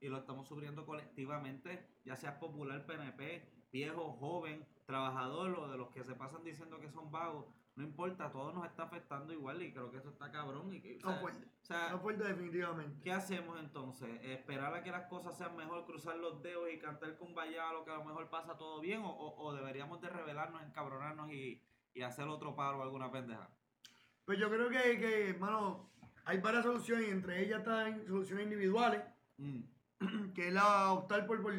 Y 0.00 0.08
lo 0.08 0.18
estamos 0.18 0.48
sufriendo 0.48 0.84
colectivamente, 0.84 1.88
ya 2.04 2.16
sea 2.16 2.38
popular, 2.38 2.84
PNP, 2.84 3.48
viejo, 3.72 4.12
joven, 4.14 4.66
trabajador, 4.86 5.58
o 5.58 5.68
de 5.68 5.78
los 5.78 5.90
que 5.90 6.04
se 6.04 6.14
pasan 6.14 6.44
diciendo 6.44 6.80
que 6.80 6.90
son 6.90 7.10
vagos. 7.10 7.46
No 7.76 7.82
importa, 7.82 8.30
todo 8.30 8.52
nos 8.52 8.66
está 8.66 8.84
afectando 8.84 9.32
igual 9.32 9.60
y 9.60 9.72
creo 9.72 9.90
que 9.90 9.96
eso 9.98 10.10
está 10.10 10.30
cabrón. 10.30 10.72
Y 10.72 10.80
que, 10.80 10.96
o 10.98 11.06
No 11.06 11.10
sea, 11.10 11.20
fuerte. 11.20 11.44
o 11.62 11.64
sea, 11.66 11.88
No 11.90 11.98
fuerte 11.98 12.24
definitivamente. 12.24 13.00
¿Qué 13.02 13.10
hacemos 13.12 13.58
entonces? 13.58 14.08
¿Esperar 14.22 14.72
a 14.74 14.82
que 14.84 14.92
las 14.92 15.06
cosas 15.08 15.36
sean 15.36 15.56
mejor, 15.56 15.84
cruzar 15.84 16.16
los 16.16 16.40
dedos 16.40 16.68
y 16.72 16.78
cantar 16.78 17.16
con 17.18 17.34
vaya 17.34 17.72
lo 17.72 17.84
que 17.84 17.90
a 17.90 17.96
lo 17.96 18.04
mejor 18.04 18.30
pasa 18.30 18.56
todo 18.56 18.80
bien? 18.80 19.02
¿O, 19.02 19.08
o- 19.10 19.44
o 19.44 19.54
deberíamos 19.54 20.00
de 20.00 20.08
rebelarnos, 20.08 20.62
encabronarnos 20.62 21.32
y, 21.32 21.60
y 21.94 22.02
hacer 22.02 22.28
otro 22.28 22.54
paro 22.54 22.78
o 22.78 22.82
alguna 22.82 23.10
pendeja? 23.10 23.50
Pues 24.24 24.38
yo 24.38 24.48
creo 24.48 24.68
que, 24.68 24.98
que, 25.00 25.30
hermano, 25.30 25.90
hay 26.24 26.38
varias 26.38 26.62
soluciones 26.64 27.08
y 27.08 27.10
entre 27.10 27.42
ellas 27.44 27.58
están 27.58 28.06
soluciones 28.06 28.44
individuales, 28.44 29.02
Mm, 29.36 29.64
que 30.32 30.46
es 30.48 30.54
la 30.54 30.92
optar 30.92 31.26
por, 31.26 31.42
por 31.42 31.52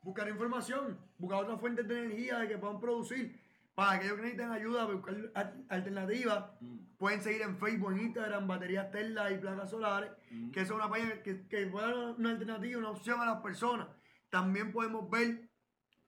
buscar 0.00 0.28
información, 0.28 0.96
buscar 1.18 1.42
otras 1.42 1.58
fuentes 1.58 1.88
de 1.88 2.04
energía 2.04 2.38
de 2.38 2.46
que 2.48 2.56
puedan 2.56 2.78
producir. 2.78 3.44
Para 3.76 3.92
aquellos 3.92 4.16
que 4.16 4.22
necesitan 4.22 4.52
ayuda, 4.52 4.86
buscar 4.86 5.14
al- 5.34 5.64
alternativas, 5.68 6.46
mm, 6.60 6.78
pueden 6.96 7.20
seguir 7.20 7.42
en 7.42 7.56
Facebook, 7.58 7.92
en 7.92 8.00
Instagram, 8.06 8.48
baterías 8.48 8.90
Tesla 8.90 9.30
y 9.30 9.38
placas 9.38 9.70
solares. 9.70 10.10
mm. 10.30 10.50
que 10.50 10.60
es 10.62 10.70
una 10.70 10.88
página 10.90 11.22
que, 11.22 11.46
que 11.46 11.66
puede 11.66 11.86
dar 11.86 12.14
una 12.18 12.30
alternativa, 12.30 12.78
una 12.78 12.90
opción 12.90 13.20
a 13.20 13.26
las 13.26 13.42
personas. 13.42 13.86
También 14.30 14.72
podemos 14.72 15.08
ver 15.10 15.48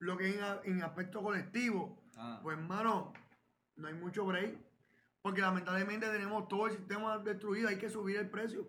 lo 0.00 0.16
que 0.16 0.34
en, 0.34 0.42
a- 0.42 0.60
en 0.64 0.82
aspecto 0.82 1.22
colectivo. 1.22 2.02
Ah, 2.16 2.40
Pues, 2.42 2.56
hermano, 2.58 3.12
no 3.76 3.87
hay 3.87 3.94
mucho 3.94 4.25
break. 4.25 4.56
Porque 5.20 5.40
lamentablemente 5.42 6.08
tenemos 6.08 6.48
todo 6.48 6.66
el 6.68 6.72
sistema 6.72 7.18
destruido, 7.18 7.68
hay 7.68 7.76
que 7.76 7.90
subir 7.90 8.16
el 8.16 8.30
precio. 8.30 8.66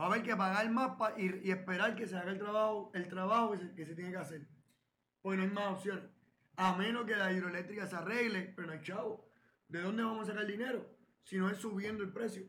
Va 0.00 0.04
a 0.04 0.06
haber 0.08 0.22
que 0.22 0.34
pagar 0.34 0.68
más 0.70 0.96
pa- 0.96 1.12
y, 1.18 1.40
y 1.46 1.50
esperar 1.50 1.94
que 1.94 2.06
se 2.06 2.16
haga 2.16 2.30
el 2.32 2.38
trabajo, 2.38 2.90
el 2.94 3.06
trabajo 3.06 3.52
que 3.52 3.58
se, 3.58 3.74
que 3.74 3.84
se 3.86 3.94
tiene 3.94 4.10
que 4.12 4.16
hacer. 4.16 4.46
Porque 5.20 5.36
no 5.36 5.42
hay 5.42 5.50
más 5.50 5.72
opciones. 5.74 6.04
A 6.56 6.76
menos 6.76 7.04
que 7.04 7.16
la 7.16 7.32
hidroeléctrica 7.32 7.86
se 7.86 7.96
arregle, 7.96 8.52
pero 8.54 8.66
no 8.68 8.72
hay 8.74 8.82
chavo. 8.82 9.28
¿De 9.68 9.80
dónde 9.80 10.02
vamos 10.04 10.28
a 10.28 10.32
sacar 10.32 10.46
dinero? 10.46 10.86
Si 11.24 11.36
no 11.36 11.48
es 11.50 11.58
subiendo 11.58 12.02
el 12.04 12.12
precio. 12.12 12.44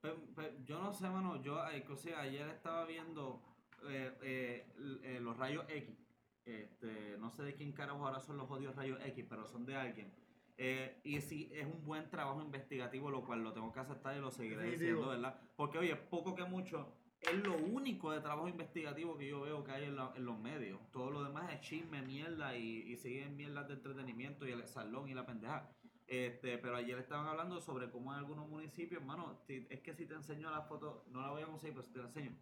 Pe- 0.00 0.14
pe- 0.34 0.56
yo 0.64 0.80
no 0.80 0.92
sé, 0.92 1.08
mano. 1.08 1.42
Yo, 1.42 1.58
eh, 1.70 1.84
o 1.88 1.96
sea, 1.96 2.20
ayer 2.20 2.48
estaba 2.48 2.84
viendo 2.86 3.42
eh, 3.88 4.12
eh, 4.22 4.72
eh, 5.02 5.20
los 5.20 5.36
rayos 5.36 5.64
X. 5.68 5.96
Este, 6.44 7.16
no 7.18 7.30
sé 7.30 7.42
de 7.44 7.54
quién 7.54 7.72
carajo 7.72 8.06
ahora 8.06 8.20
son 8.20 8.36
los 8.36 8.50
odios 8.50 8.74
rayos 8.74 8.98
X, 9.04 9.24
pero 9.28 9.46
son 9.46 9.64
de 9.64 9.76
alguien. 9.76 10.12
Eh, 10.58 11.00
y 11.04 11.20
sí, 11.20 11.48
es 11.54 11.64
un 11.66 11.84
buen 11.84 12.10
trabajo 12.10 12.42
investigativo, 12.42 13.10
lo 13.10 13.24
cual 13.24 13.42
lo 13.42 13.52
tengo 13.52 13.72
que 13.72 13.80
aceptar 13.80 14.16
y 14.16 14.20
lo 14.20 14.30
seguiré 14.30 14.56
diciendo, 14.72 15.08
¿verdad? 15.08 15.40
Porque, 15.56 15.78
oye, 15.78 15.96
poco 15.96 16.34
que 16.34 16.44
mucho, 16.44 16.92
es 17.20 17.34
lo 17.44 17.54
único 17.56 18.10
de 18.12 18.20
trabajo 18.20 18.48
investigativo 18.48 19.16
que 19.18 19.28
yo 19.28 19.42
veo 19.42 19.62
que 19.62 19.72
hay 19.72 19.84
en, 19.84 19.96
la- 19.96 20.12
en 20.16 20.24
los 20.24 20.38
medios. 20.38 20.80
Todo 20.90 21.10
lo 21.10 21.22
demás 21.22 21.52
es 21.52 21.60
chisme, 21.60 22.00
mierda 22.02 22.56
y, 22.56 22.82
y 22.90 22.96
siguen 22.96 23.36
mierdas 23.36 23.68
de 23.68 23.74
entretenimiento 23.74 24.46
y 24.46 24.52
el 24.52 24.66
salón 24.66 25.08
y 25.08 25.14
la 25.14 25.26
pendeja. 25.26 25.68
Este, 26.06 26.58
pero 26.58 26.74
ayer 26.76 26.98
estaban 26.98 27.26
hablando 27.28 27.60
sobre 27.60 27.90
cómo 27.90 28.12
en 28.12 28.18
algunos 28.18 28.48
municipios, 28.48 29.00
hermano, 29.00 29.38
es 29.46 29.80
que 29.80 29.94
si 29.94 30.06
te 30.06 30.14
enseño 30.14 30.50
la 30.50 30.62
foto, 30.62 31.04
no 31.10 31.20
la 31.22 31.30
voy 31.30 31.42
a 31.42 31.46
conseguir, 31.46 31.74
pero 31.74 31.86
si 31.86 31.92
te 31.92 31.98
la 32.00 32.06
enseño, 32.06 32.36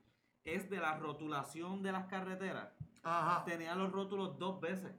es 0.44 0.70
de 0.70 0.78
la 0.78 0.96
rotulación 0.96 1.82
de 1.82 1.92
las 1.92 2.06
carreteras. 2.06 2.70
Ajá. 3.02 3.44
Tenían 3.44 3.78
los 3.78 3.92
rótulos 3.92 4.38
dos 4.38 4.60
veces. 4.60 4.92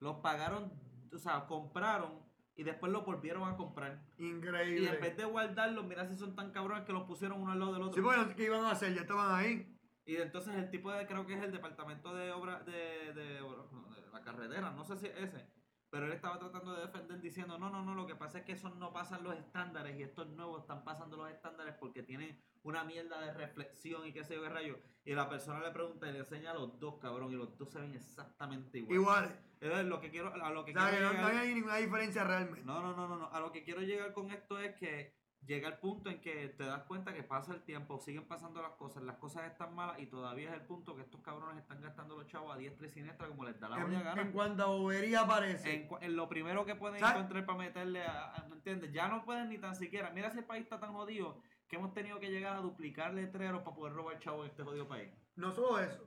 Los 0.00 0.16
pagaron, 0.16 0.72
o 1.12 1.18
sea, 1.18 1.46
compraron 1.46 2.18
y 2.60 2.62
después 2.62 2.92
los 2.92 3.06
volvieron 3.06 3.48
a 3.48 3.56
comprar. 3.56 4.02
Y 4.18 4.28
en 4.28 4.36
Increíble. 4.36 4.90
vez 4.98 5.16
de 5.16 5.24
guardarlos, 5.24 5.82
mira 5.86 6.06
si 6.06 6.14
son 6.14 6.36
tan 6.36 6.50
cabrones 6.50 6.84
que 6.84 6.92
los 6.92 7.04
pusieron 7.04 7.40
uno 7.40 7.52
al 7.52 7.58
lado 7.58 7.72
del 7.72 7.82
otro. 7.84 7.94
Sí, 7.94 8.00
bueno, 8.02 8.28
¿qué 8.36 8.44
iban 8.44 8.66
a 8.66 8.72
hacer? 8.72 8.92
Ya 8.92 9.00
estaban 9.00 9.34
ahí. 9.34 9.74
Y 10.04 10.16
entonces 10.16 10.54
el 10.56 10.70
tipo 10.70 10.92
de, 10.92 11.06
creo 11.06 11.26
que 11.26 11.38
es 11.38 11.42
el 11.42 11.52
departamento 11.52 12.14
de 12.14 12.32
obra, 12.32 12.60
de, 12.64 13.14
de, 13.14 13.24
de 13.24 14.10
la 14.12 14.20
carretera, 14.22 14.72
no 14.72 14.84
sé 14.84 14.98
si 14.98 15.06
es 15.06 15.16
ese, 15.16 15.46
pero 15.90 16.06
él 16.06 16.12
estaba 16.12 16.38
tratando 16.38 16.72
de 16.74 16.82
defender 16.86 17.20
diciendo, 17.20 17.58
no, 17.58 17.68
no, 17.68 17.84
no, 17.84 17.94
lo 17.94 18.06
que 18.06 18.14
pasa 18.14 18.38
es 18.38 18.44
que 18.44 18.52
esos 18.52 18.74
no 18.76 18.92
pasan 18.92 19.22
los 19.24 19.34
estándares 19.36 19.98
y 19.98 20.02
estos 20.02 20.28
nuevos 20.28 20.60
están 20.62 20.84
pasando 20.84 21.16
los 21.16 21.30
estándares 21.30 21.74
porque 21.74 22.02
tienen 22.02 22.40
una 22.62 22.84
mierda 22.84 23.20
de 23.20 23.32
reflexión 23.34 24.06
y 24.06 24.12
qué 24.12 24.22
sé 24.24 24.34
yo 24.36 24.42
qué 24.42 24.48
rayo. 24.48 24.78
Y 25.04 25.14
la 25.14 25.28
persona 25.28 25.60
le 25.60 25.70
pregunta 25.72 26.08
y 26.08 26.12
le 26.12 26.20
enseña 26.20 26.52
a 26.52 26.54
los 26.54 26.78
dos, 26.78 26.98
cabrón, 27.00 27.32
y 27.32 27.36
los 27.36 27.56
dos 27.58 27.70
se 27.70 27.80
ven 27.80 27.94
exactamente 27.94 28.78
igual. 28.78 28.94
Iguales. 28.96 29.32
Entonces, 29.60 29.86
lo 29.88 30.00
que 30.00 30.10
quiero, 30.10 30.32
a 30.32 30.50
lo 30.50 30.64
que 30.64 30.70
O 30.72 30.74
sea, 30.74 30.90
que 30.90 30.96
quiero 30.96 31.12
no, 31.12 31.20
no 31.22 31.28
llegar- 31.28 31.42
hay 31.42 31.54
ninguna 31.54 31.76
diferencia 31.76 32.24
realmente. 32.24 32.62
no, 32.64 32.80
no, 32.82 32.94
no, 32.94 33.08
no, 33.08 33.16
no. 33.16 33.30
A 33.32 33.40
lo 33.40 33.50
que 33.50 33.64
quiero 33.64 33.80
llegar 33.80 34.12
con 34.12 34.30
esto 34.30 34.58
es 34.58 34.74
que 34.76 35.18
llega 35.46 35.68
el 35.68 35.78
punto 35.78 36.10
en 36.10 36.20
que 36.20 36.48
te 36.50 36.64
das 36.64 36.82
cuenta 36.84 37.12
que 37.14 37.22
pasa 37.22 37.52
el 37.54 37.62
tiempo, 37.62 37.98
siguen 37.98 38.26
pasando 38.28 38.62
las 38.62 38.72
cosas, 38.72 39.02
las 39.02 39.16
cosas 39.16 39.50
están 39.50 39.74
malas 39.74 39.98
y 39.98 40.06
todavía 40.06 40.48
es 40.50 40.54
el 40.54 40.62
punto 40.66 40.94
que 40.94 41.02
estos 41.02 41.20
cabrones 41.22 41.58
están 41.62 41.80
gastando 41.80 42.16
los 42.16 42.26
chavos 42.26 42.54
a 42.54 42.58
diestra 42.58 42.86
y 42.86 42.90
siniestra 42.90 43.26
como 43.26 43.44
les 43.44 43.58
da 43.58 43.68
la 43.68 43.76
En, 43.76 43.82
jodida 43.84 44.02
gana. 44.02 44.22
en 44.22 44.32
cuanto 44.32 44.62
a 44.62 44.66
bobería 44.66 45.20
aparece. 45.22 45.88
En, 46.00 46.16
lo 46.16 46.28
primero 46.28 46.64
que 46.64 46.74
pueden 46.76 47.02
encontrar 47.04 47.44
para 47.46 47.58
meterle 47.58 48.02
a, 48.04 48.32
a- 48.34 48.46
¿me 48.48 48.56
entiendes? 48.56 48.92
Ya 48.92 49.08
no 49.08 49.24
pueden 49.24 49.48
ni 49.48 49.58
tan 49.58 49.74
siquiera. 49.74 50.10
Mira 50.10 50.28
el 50.28 50.44
país 50.44 50.62
está 50.64 50.78
tan 50.78 50.92
jodido 50.92 51.40
que 51.68 51.76
hemos 51.76 51.92
tenido 51.94 52.18
que 52.20 52.30
llegar 52.30 52.56
a 52.56 52.60
duplicar 52.60 53.14
letreros 53.14 53.62
para 53.62 53.76
poder 53.76 53.94
robar 53.94 54.18
chavos 54.18 54.44
en 54.44 54.50
este 54.50 54.62
jodido 54.62 54.86
país. 54.88 55.10
No 55.36 55.52
solo 55.52 55.78
eso. 55.80 56.06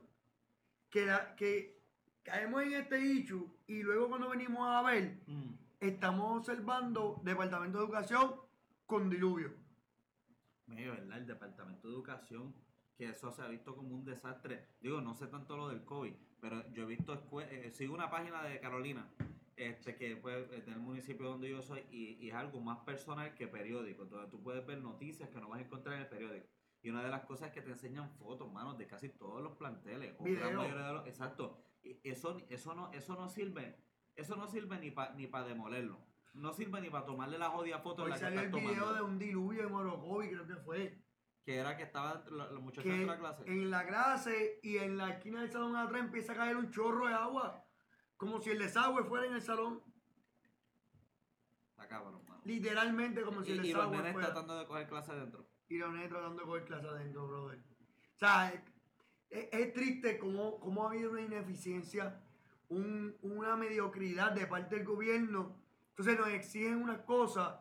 Que, 0.90 1.06
la- 1.06 1.34
que 1.36 1.82
caemos 2.22 2.62
en 2.62 2.72
este 2.74 2.98
issue 3.00 3.50
y 3.66 3.82
luego 3.82 4.08
cuando 4.08 4.30
venimos 4.30 4.66
a 4.66 4.80
ver, 4.82 5.20
Mm. 5.26 5.54
estamos 5.80 6.38
observando 6.38 7.20
Departamento 7.24 7.78
de 7.78 7.84
Educación 7.84 8.34
con 8.94 9.10
diluvio. 9.10 9.52
Medio, 10.66 10.92
¿verdad? 10.92 11.18
El 11.18 11.26
Departamento 11.26 11.88
de 11.88 11.94
Educación, 11.94 12.54
que 12.96 13.06
eso 13.06 13.32
se 13.32 13.42
ha 13.42 13.48
visto 13.48 13.74
como 13.74 13.92
un 13.92 14.04
desastre. 14.04 14.68
Digo, 14.80 15.00
no 15.00 15.14
sé 15.16 15.26
tanto 15.26 15.56
lo 15.56 15.68
del 15.68 15.84
COVID, 15.84 16.14
pero 16.40 16.72
yo 16.72 16.84
he 16.84 16.86
visto, 16.86 17.12
escue- 17.12 17.48
eh, 17.50 17.72
sigo 17.72 17.92
una 17.92 18.08
página 18.08 18.44
de 18.44 18.60
Carolina, 18.60 19.12
este 19.56 19.96
que 19.96 20.14
pues, 20.16 20.48
es 20.52 20.64
del 20.64 20.78
municipio 20.78 21.28
donde 21.28 21.50
yo 21.50 21.60
soy, 21.60 21.80
y, 21.90 22.24
y 22.24 22.28
es 22.28 22.34
algo 22.36 22.60
más 22.60 22.78
personal 22.84 23.34
que 23.34 23.48
periódico, 23.48 24.04
donde 24.04 24.30
tú 24.30 24.40
puedes 24.40 24.64
ver 24.64 24.80
noticias 24.80 25.28
que 25.28 25.40
no 25.40 25.48
vas 25.48 25.58
a 25.58 25.64
encontrar 25.64 25.96
en 25.96 26.02
el 26.02 26.08
periódico. 26.08 26.46
Y 26.80 26.90
una 26.90 27.02
de 27.02 27.10
las 27.10 27.24
cosas 27.24 27.48
es 27.48 27.54
que 27.54 27.62
te 27.62 27.70
enseñan 27.70 28.08
fotos, 28.12 28.52
manos, 28.52 28.78
de 28.78 28.86
casi 28.86 29.08
todos 29.08 29.42
los 29.42 29.56
planteles. 29.56 30.14
O 30.20 30.22
gran 30.22 30.36
Video. 30.36 30.58
mayoría 30.58 30.86
de 30.86 30.92
los, 30.92 31.06
exacto. 31.08 31.64
Eso, 32.04 32.40
eso, 32.48 32.74
no, 32.76 32.92
eso 32.92 33.16
no 33.16 33.28
sirve. 33.28 33.74
Eso 34.14 34.36
no 34.36 34.46
sirve 34.46 34.78
ni 34.78 34.92
para 34.92 35.14
ni 35.14 35.26
pa 35.26 35.42
demolerlo. 35.42 35.98
No 36.34 36.52
sirve 36.52 36.80
ni 36.80 36.90
para 36.90 37.06
tomarle 37.06 37.38
la 37.38 37.48
jodida 37.50 37.78
foto 37.78 38.02
en 38.02 38.06
Hoy 38.06 38.10
la 38.10 38.16
que 38.16 38.20
salió 38.24 38.40
el 38.40 38.46
estás 38.46 38.60
video 38.60 38.74
tomando. 38.84 38.94
de 38.94 39.02
un 39.02 39.18
diluvio 39.18 39.66
en 39.66 39.74
Orocovi, 39.74 40.28
creo 40.30 40.46
que 40.46 40.56
fue. 40.56 40.98
Que 41.44 41.56
era 41.56 41.76
que 41.76 41.82
estaba 41.84 42.24
la- 42.30 42.50
los 42.50 42.60
muchachos 42.62 42.84
Que 42.84 42.98
de 42.98 43.06
la 43.06 43.18
clase. 43.18 43.44
en 43.46 43.70
la 43.70 43.86
clase 43.86 44.60
y 44.62 44.78
en 44.78 44.96
la 44.96 45.10
esquina 45.10 45.42
del 45.42 45.50
salón 45.52 45.76
atrás 45.76 46.00
empieza 46.02 46.32
a 46.32 46.36
caer 46.36 46.56
un 46.56 46.70
chorro 46.70 47.06
de 47.06 47.14
agua. 47.14 47.64
Como 48.16 48.40
si 48.40 48.50
el 48.50 48.58
desagüe 48.58 49.04
fuera 49.04 49.26
en 49.26 49.34
el 49.34 49.42
salón. 49.42 49.82
Está 51.70 51.86
cabrón, 51.88 52.20
mano. 52.26 52.40
Literalmente 52.44 53.22
como 53.22 53.42
si 53.42 53.52
el 53.52 53.56
y 53.64 53.72
los 53.72 53.76
desagüe 53.82 53.96
nenes 53.98 54.12
fuera. 54.12 54.28
tratando 54.28 54.58
de 54.58 54.66
coger 54.66 54.88
clase 54.88 55.14
dentro. 55.14 55.48
y 55.68 55.78
los 55.78 55.92
nenes 55.92 56.08
tratando 56.10 56.40
de 56.42 56.46
coger 56.46 56.64
clase 56.66 56.86
adentro, 56.88 57.26
brother. 57.26 57.58
O 57.58 58.18
sea, 58.18 58.52
es, 58.52 58.60
es- 59.30 59.48
es 59.52 59.72
triste 59.72 60.18
cómo, 60.18 60.60
cómo 60.60 60.84
ha 60.86 60.90
habido 60.90 61.10
una 61.12 61.22
ineficiencia, 61.22 62.22
un- 62.68 63.16
una 63.22 63.56
mediocridad 63.56 64.32
de 64.32 64.46
parte 64.46 64.76
del 64.76 64.84
gobierno. 64.84 65.63
Entonces 65.96 66.18
nos 66.18 66.28
exigen 66.28 66.82
unas 66.82 67.02
cosas 67.02 67.54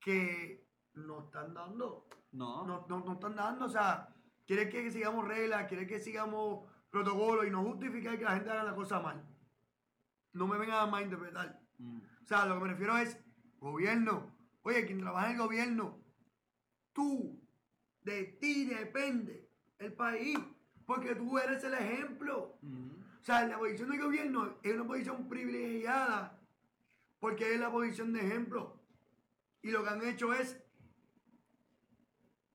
que 0.00 0.66
no 0.94 1.26
están 1.26 1.52
dando. 1.52 2.08
No. 2.32 2.66
No, 2.66 2.86
no, 2.88 3.00
no 3.04 3.12
están 3.12 3.36
dando. 3.36 3.66
O 3.66 3.68
sea, 3.68 4.08
quieren 4.46 4.70
que 4.70 4.90
sigamos 4.90 5.28
reglas, 5.28 5.68
quieren 5.68 5.86
que 5.86 6.00
sigamos 6.00 6.66
protocolos 6.90 7.46
y 7.46 7.50
no 7.50 7.62
justificar 7.64 8.16
que 8.16 8.24
la 8.24 8.36
gente 8.36 8.50
haga 8.50 8.64
la 8.64 8.74
cosa 8.74 9.00
mal. 9.00 9.22
No 10.32 10.46
me 10.46 10.56
vengan 10.56 10.78
a 10.78 10.86
más 10.86 11.02
interpretar. 11.02 11.60
Mm. 11.76 11.98
O 11.98 12.26
sea, 12.26 12.46
lo 12.46 12.54
que 12.54 12.60
me 12.64 12.70
refiero 12.70 12.96
es 12.96 13.18
gobierno. 13.58 14.34
Oye, 14.62 14.86
quien 14.86 15.00
trabaja 15.00 15.26
en 15.26 15.32
el 15.32 15.38
gobierno, 15.38 16.02
tú, 16.94 17.38
de 18.00 18.24
ti 18.40 18.64
depende 18.64 19.50
el 19.78 19.92
país, 19.92 20.38
porque 20.86 21.14
tú 21.14 21.38
eres 21.38 21.62
el 21.64 21.74
ejemplo. 21.74 22.58
Mm. 22.62 22.90
O 23.20 23.24
sea, 23.24 23.46
la 23.46 23.58
posición 23.58 23.90
del 23.90 24.00
gobierno 24.00 24.58
es 24.62 24.74
una 24.74 24.86
posición 24.86 25.28
privilegiada, 25.28 26.37
porque 27.18 27.54
es 27.54 27.60
la 27.60 27.70
posición 27.70 28.12
de 28.12 28.20
ejemplo. 28.20 28.80
Y 29.62 29.70
lo 29.70 29.82
que 29.82 29.90
han 29.90 30.04
hecho 30.06 30.32
es 30.32 30.62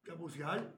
capuciar. 0.03 0.75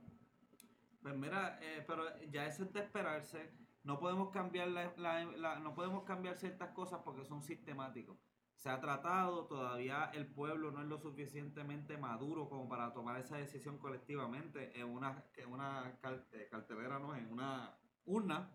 Pues 1.02 1.16
mira, 1.16 1.60
eh, 1.62 1.84
pero 1.88 2.04
ya 2.32 2.48
eso 2.48 2.64
es 2.64 2.74
de 2.74 2.80
esperarse. 2.82 3.52
No 3.84 4.00
podemos 4.00 4.32
cambiar 4.32 4.70
la, 4.70 4.94
la- 4.98 5.60
no 5.60 5.76
podemos 5.76 6.04
cambiar 6.04 6.36
ciertas 6.38 6.72
cosas 6.72 7.02
porque 7.06 7.26
son 7.26 7.44
sistemáticos. 7.44 8.18
Se 8.56 8.70
ha 8.70 8.80
tratado, 8.80 9.46
todavía 9.46 10.06
el 10.14 10.26
pueblo 10.28 10.72
no 10.72 10.82
es 10.82 10.88
lo 10.88 10.98
suficientemente 10.98 11.98
maduro 11.98 12.50
como 12.50 12.68
para 12.68 12.94
tomar 12.94 13.20
esa 13.20 13.38
decisión 13.38 13.78
colectivamente 13.78 14.72
en 14.80 14.88
una, 14.88 15.24
en 15.36 15.52
una 15.52 16.00
eh, 16.32 16.48
cartelera, 16.50 16.98
no, 16.98 17.16
en 17.16 17.32
una 17.32 17.78
urna, 18.06 18.50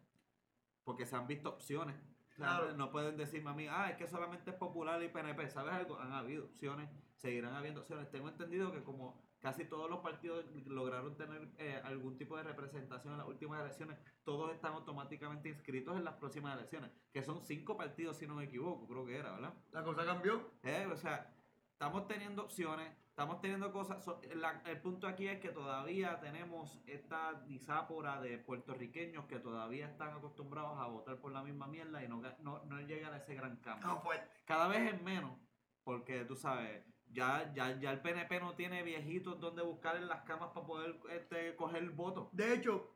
porque 0.84 1.06
se 1.06 1.14
han 1.16 1.26
visto 1.26 1.50
opciones. 1.50 1.96
Claro. 2.40 2.76
No 2.76 2.90
pueden 2.90 3.16
decirme 3.16 3.50
a 3.50 3.54
mí, 3.54 3.66
ah, 3.68 3.90
es 3.90 3.97
que 3.97 4.06
solamente 4.06 4.50
es 4.50 4.56
popular 4.56 5.02
y 5.02 5.09
PNP. 5.09 5.49
¿Sabes 5.50 5.75
algo? 5.75 5.99
Han 5.99 6.12
habido 6.12 6.47
opciones, 6.47 6.88
seguirán 7.16 7.54
habiendo 7.54 7.80
opciones. 7.80 8.11
Tengo 8.11 8.28
entendido 8.28 8.73
que 8.73 8.82
como 8.82 9.20
casi 9.40 9.64
todos 9.64 9.88
los 9.88 10.00
partidos 10.00 10.44
lograron 10.66 11.16
tener 11.16 11.49
eh, 11.59 11.80
algún 11.85 12.16
tipo 12.16 12.37
de 12.37 12.42
representación 12.42 13.14
en 13.14 13.18
las 13.18 13.28
últimas 13.28 13.61
elecciones, 13.61 13.99
todos 14.23 14.52
están 14.52 14.75
automáticamente 14.75 15.49
inscritos 15.49 15.97
en 15.97 16.04
las 16.04 16.14
próximas 16.14 16.56
elecciones, 16.56 16.90
que 17.12 17.23
son 17.23 17.42
cinco 17.44 17.76
partidos 17.76 18.18
si 18.18 18.26
no 18.26 18.35
me 18.35 18.44
equivoco, 18.44 18.87
creo 18.87 19.06
que 19.06 19.16
era, 19.16 19.32
¿verdad? 19.32 19.54
La 19.73 19.82
cosa 19.82 20.04
cambió. 20.04 20.50
Eh, 20.62 20.87
o 20.92 20.97
sea, 20.97 21.35
estamos 21.73 22.06
teniendo 22.06 22.44
opciones, 22.44 22.94
estamos 23.21 23.43
teniendo 23.43 23.71
cosas. 23.71 24.03
so- 24.03 24.19
la- 24.35 24.62
el 24.65 24.81
punto 24.81 25.07
aquí 25.07 25.29
es 25.29 25.41
que 25.41 25.50
todavía 25.50 26.19
tenemos 26.21 26.81
esta 26.87 27.35
disápora 27.47 28.19
de 28.23 28.39
puertorriqueños 28.39 29.27
que 29.27 29.39
todavía 29.39 29.89
están 29.89 30.15
acostumbrados 30.15 30.79
a 30.79 30.87
votar 30.87 31.19
por 31.19 31.31
la 31.31 31.43
misma 31.43 31.67
mierda 31.67 32.03
y 32.03 32.09
no, 32.09 32.23
no, 32.41 32.65
no 32.65 32.81
llegan 32.81 33.12
a 33.12 33.19
ese 33.19 33.35
gran 33.35 33.57
cambio. 33.57 33.87
No 33.89 34.00
fuerte. 34.00 34.27
Cada 34.47 34.69
vez 34.69 34.95
es 34.95 35.03
menos, 35.03 35.39
porque 35.85 36.25
tú 36.25 36.35
sabes, 36.35 36.83
ya, 37.12 37.53
ya, 37.53 37.79
ya 37.79 37.91
el 37.93 38.00
PNP 38.00 38.41
no 38.41 38.55
tiene 38.55 38.83
viejitos 38.83 39.39
donde 39.39 39.62
buscar 39.62 39.97
en 39.97 40.09
las 40.09 40.23
camas 40.23 40.50
para 40.55 40.67
poder 40.67 40.99
este, 41.11 41.55
coger 41.57 41.83
el 41.83 41.91
voto. 41.91 42.31
De 42.33 42.55
hecho, 42.55 42.89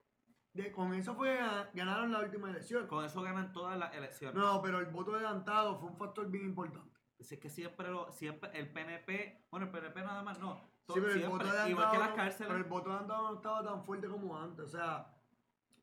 de, 0.55 0.73
con 0.73 0.95
eso 0.95 1.15
fue 1.17 1.37
ganaron 1.75 2.13
la 2.13 2.21
última 2.21 2.49
elección. 2.49 2.87
Con 2.87 3.05
eso 3.05 3.21
ganan 3.21 3.53
todas 3.53 3.77
las 3.77 3.93
elecciones. 3.93 4.37
No, 4.37 4.63
pero 4.63 4.79
el 4.79 4.87
voto 4.87 5.15
adelantado 5.17 5.79
fue 5.79 5.91
un 5.91 5.99
factor 5.99 6.31
bien 6.31 6.47
importante. 6.47 6.94
Si 7.25 7.35
es 7.35 7.41
que 7.41 7.49
siempre, 7.51 7.89
lo, 7.91 8.11
siempre 8.13 8.51
el 8.59 8.71
PNP, 8.73 9.47
bueno, 9.51 9.67
el 9.67 9.73
PNP 9.73 10.01
nada 10.03 10.23
más 10.23 10.39
no. 10.39 10.61
to- 10.87 10.95
Sí, 10.95 11.01
pero 11.01 11.13
el 11.13 11.19
siempre, 11.21 11.47
voto 11.49 11.69
igual 11.69 11.91
que 11.91 11.99
las 11.99 12.11
cárceles. 12.11 12.47
pero 12.49 12.57
el 12.59 12.65
voto 12.65 12.91
adelantado 12.91 13.31
no 13.31 13.37
estaba 13.37 13.65
tan 13.65 13.83
fuerte 13.85 14.09
como 14.09 14.39
antes. 14.39 14.67
O 14.67 14.69
sea, 14.69 15.07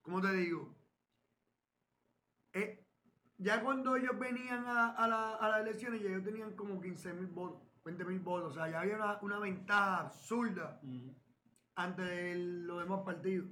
¿cómo 0.03 0.21
te 0.21 0.31
digo? 0.33 0.75
Eh, 2.53 2.85
ya 3.37 3.61
cuando 3.63 3.95
ellos 3.95 4.17
venían 4.19 4.65
a, 4.67 4.89
a 4.91 5.07
la- 5.07 5.35
a 5.35 5.49
las 5.49 5.61
elecciones, 5.61 6.01
ya 6.01 6.09
ellos 6.09 6.23
tenían 6.23 6.55
como 6.55 6.79
15 6.79 7.13
mil 7.13 7.27
votos, 7.27 7.61
20 7.83 8.05
mil 8.05 8.19
votos. 8.19 8.51
O 8.51 8.53
sea, 8.53 8.69
ya 8.69 8.81
había 8.81 8.95
una, 8.97 9.17
una 9.21 9.39
ventaja 9.39 10.01
absurda 10.01 10.79
ante 11.75 12.31
el- 12.33 12.67
los 12.67 12.79
demás 12.83 13.01
partidos. 13.03 13.47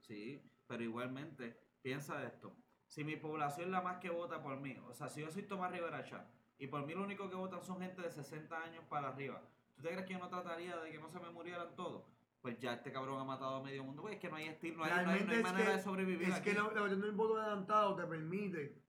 Sí, 0.00 0.42
pero 0.66 0.82
igualmente, 0.82 1.58
piensa 1.80 2.22
esto. 2.24 2.54
Si 2.86 3.04
mi 3.04 3.16
población 3.16 3.66
es 3.66 3.72
la 3.72 3.80
más 3.80 3.96
que 3.98 4.10
vota 4.10 4.42
por 4.42 4.60
mí, 4.60 4.76
o 4.86 4.92
sea, 4.92 5.08
si 5.08 5.22
yo 5.22 5.30
soy 5.30 5.44
Tomás 5.44 5.72
Rivera 5.72 6.04
Chá, 6.04 6.26
y 6.62 6.68
por 6.68 6.86
mí 6.86 6.94
lo 6.94 7.02
único 7.02 7.28
que 7.28 7.34
votan 7.34 7.60
son 7.62 7.80
gente 7.80 8.00
de 8.02 8.10
60 8.10 8.56
años 8.56 8.84
para 8.88 9.08
arriba, 9.08 9.42
¿tú 9.74 9.82
te 9.82 9.88
crees 9.88 10.06
que 10.06 10.12
yo 10.12 10.20
no 10.20 10.28
trataría 10.28 10.76
de 10.76 10.92
que 10.92 10.98
no 10.98 11.08
se 11.10 11.18
me 11.18 11.28
murieran 11.30 11.74
todos? 11.74 12.04
Pues 12.40 12.56
ya 12.60 12.74
este 12.74 12.92
cabrón 12.92 13.20
ha 13.20 13.24
matado 13.24 13.56
a 13.56 13.62
medio 13.62 13.82
mundo, 13.82 14.02
pues 14.02 14.14
es 14.14 14.20
que 14.20 14.28
no 14.28 14.36
hay 14.36 14.46
estilo, 14.46 14.76
no 14.76 14.84
hay, 14.84 14.90
no 14.90 14.96
hay- 14.96 15.04
no 15.04 15.10
hay 15.10 15.18
Realmente 15.18 15.36
es 15.38 15.42
manera 15.52 15.70
que- 15.72 15.76
de 15.78 15.82
sobrevivir. 15.82 16.28
Es 16.28 16.34
aquí. 16.36 16.50
que 16.50 16.54
la, 16.56 16.62
la 16.62 16.68
cuestión 16.70 17.00
del 17.00 17.12
voto 17.12 17.36
adelantado 17.36 17.96
te 17.96 18.06
permite 18.06 18.80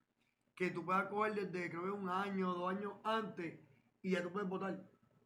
que 0.54 0.70
tú 0.70 0.84
puedas 0.84 1.08
coger 1.08 1.34
desde 1.34 1.68
creo 1.68 1.82
que 1.82 1.90
un 1.90 2.08
año, 2.08 2.52
dos 2.54 2.70
años 2.70 2.92
antes 3.02 3.58
y 4.02 4.10
ya 4.12 4.22
tú 4.22 4.30
puedes 4.30 4.48
votar. 4.48 4.80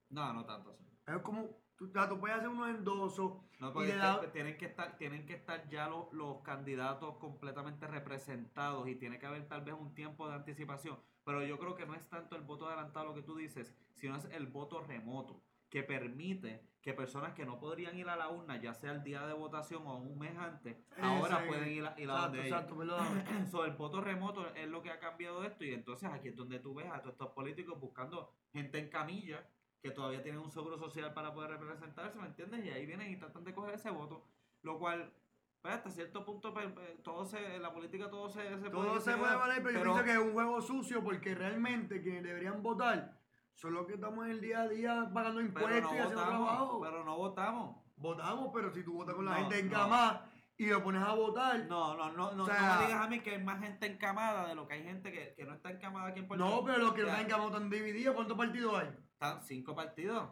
No, 0.09 0.33
no 0.33 0.45
tanto 0.47 0.71
así. 0.71 0.85
Es 1.07 1.19
como, 1.23 1.51
tú, 1.77 1.85
o 1.87 1.89
sea, 1.93 2.09
tú 2.09 2.19
puedes 2.19 2.37
hacer 2.39 2.49
unos 2.49 2.69
endosos 2.71 3.33
No, 3.61 3.73
porque 3.75 3.95
da- 3.95 4.31
tienen 4.33 4.57
que 4.57 4.65
estar, 4.67 4.97
tienen 4.97 5.27
que 5.27 5.35
estar 5.35 5.69
ya 5.69 5.87
los, 5.89 6.11
los 6.15 6.41
candidatos 6.43 7.17
completamente 7.19 7.87
representados 7.87 8.89
y 8.89 8.95
tiene 8.97 9.19
que 9.19 9.27
haber 9.27 9.47
tal 9.49 9.63
vez 9.63 9.75
un 9.79 9.95
tiempo 9.95 10.27
de 10.29 10.35
anticipación. 10.35 10.99
Pero 11.29 11.45
yo 11.45 11.59
creo 11.59 11.75
que 11.75 11.85
no 11.85 11.95
es 11.95 12.09
tanto 12.09 12.37
el 12.37 12.43
voto 12.43 12.67
adelantado 12.69 13.05
lo 13.05 13.15
que 13.15 13.21
tú 13.21 13.37
dices, 13.37 13.77
sino 13.93 14.17
es 14.17 14.25
el 14.33 14.47
voto 14.47 14.81
remoto, 14.81 15.43
que 15.69 15.83
permite 15.83 16.63
que 16.81 16.95
personas 16.95 17.35
que 17.35 17.45
no 17.45 17.61
podrían 17.61 17.99
ir 17.99 18.09
a 18.09 18.17
la 18.17 18.31
urna, 18.31 18.59
ya 18.59 18.73
sea 18.73 18.93
el 18.93 19.05
día 19.05 19.27
de 19.27 19.35
votación 19.35 19.87
o 19.87 19.99
un 19.99 20.19
mes 20.19 20.35
antes, 20.39 20.79
ahora 20.99 21.47
pueden 21.47 21.69
ir 21.69 21.85
a, 21.85 22.01
ir 22.01 22.11
a 22.11 22.15
donde 22.15 22.41
exacto. 22.41 22.79
So, 23.51 23.67
el 23.67 23.73
voto 23.73 24.01
remoto 24.01 24.49
es 24.55 24.71
lo 24.71 24.81
que 24.81 24.91
ha 24.91 24.99
cambiado 24.99 25.45
esto 25.45 25.67
y 25.67 25.75
entonces 25.75 26.09
aquí 26.11 26.29
es 26.29 26.37
donde 26.37 26.61
tú 26.61 26.73
ves 26.73 26.87
a 26.91 27.03
todos 27.03 27.13
estos 27.13 27.29
políticos 27.33 27.79
buscando 27.79 28.33
gente 28.51 28.79
en 28.79 28.89
camilla 28.89 29.47
que 29.83 29.91
todavía 29.91 30.23
tienen 30.23 30.41
un 30.41 30.51
seguro 30.51 30.79
social 30.79 31.13
para 31.13 31.35
poder 31.35 31.51
representarse, 31.51 32.19
¿me 32.19 32.29
entiendes? 32.29 32.65
Y 32.65 32.71
ahí 32.71 32.87
vienen 32.87 33.13
y 33.13 33.17
tratan 33.19 33.45
de 33.45 33.53
coger 33.53 33.75
ese 33.75 33.91
voto, 33.91 34.25
lo 34.63 34.79
cual, 34.79 35.13
pues, 35.61 35.75
hasta 35.75 35.91
cierto 35.91 36.25
punto, 36.25 36.53
pues, 36.55 36.67
pues, 36.73 37.03
todo 37.03 37.25
se, 37.25 37.57
en 37.57 37.63
la 37.63 37.73
política 37.73 38.09
todo 38.11 38.29
se, 38.29 38.43
se 38.59 38.71
Todo 38.71 39.01
se 39.01 39.11
llegar, 39.11 39.19
puede 39.21 39.37
valer, 39.37 39.63
pero, 39.63 39.79
yo 39.79 39.83
pienso 39.85 40.05
que 40.05 40.13
es 40.13 40.19
un 40.19 40.33
juego 40.33 40.61
sucio 40.61 41.03
porque 41.03 41.35
realmente 41.35 42.01
quienes 42.03 42.23
deberían 42.23 42.63
votar 42.63 43.19
son 43.55 43.75
los 43.75 43.87
que 43.87 43.95
estamos 43.95 44.25
en 44.27 44.33
el 44.33 44.41
día 44.41 44.61
a 44.63 44.69
día 44.69 45.11
pagando 45.13 45.41
impuestos 45.41 45.73
no 45.83 45.95
y 45.95 45.99
haciendo 45.99 46.09
votamos, 46.21 46.47
trabajo. 46.47 46.81
pero 46.81 47.05
no 47.05 47.17
votamos. 47.17 47.77
Votamos, 47.97 48.51
pero 48.55 48.73
si 48.73 48.85
tú 48.85 48.93
votas 48.95 49.15
con 49.17 49.25
la 49.25 49.33
No, 49.33 49.37
gente 49.39 49.61
no. 49.63 49.67
encamada 49.69 50.31
y 50.57 50.67
lo 50.67 50.83
pones 50.85 51.03
a 51.03 51.13
votar, 51.15 51.67
No, 51.67 51.97
no, 51.97 52.13
no, 52.13 52.33
no, 52.35 52.45
O 52.45 52.47
sea- 52.47 52.75
no 52.75 52.81
me 52.81 52.87
digas 52.87 53.05
a 53.05 53.09
mí 53.09 53.21
que 53.21 53.31
hay 53.33 53.43
más 53.43 53.61
gente 53.61 53.87
encamada 53.87 54.47
de 54.47 54.55
lo 54.55 54.69
que 54.69 54.75
hay 54.75 54.85
gente 54.85 55.11
que, 55.11 55.35
que 55.37 55.45
no 55.45 55.55
está 55.55 55.71
encamada 55.73 56.09
aquí 56.09 56.21
en 56.21 56.29
Puerto 56.29 56.45
no, 56.45 56.51
Rico. 56.53 56.65
pero 56.67 56.79
los 56.79 56.93
que 56.95 57.03
no 57.03 57.09
están 57.09 57.25
encamados 57.25 57.53
están 57.53 57.71
divididos. 57.71 58.15
¿Cuántos 58.15 58.37
partidos 58.37 58.79
hay? 58.81 58.89
Están 59.13 59.43
cinco 59.43 59.75
partidos. 59.75 60.31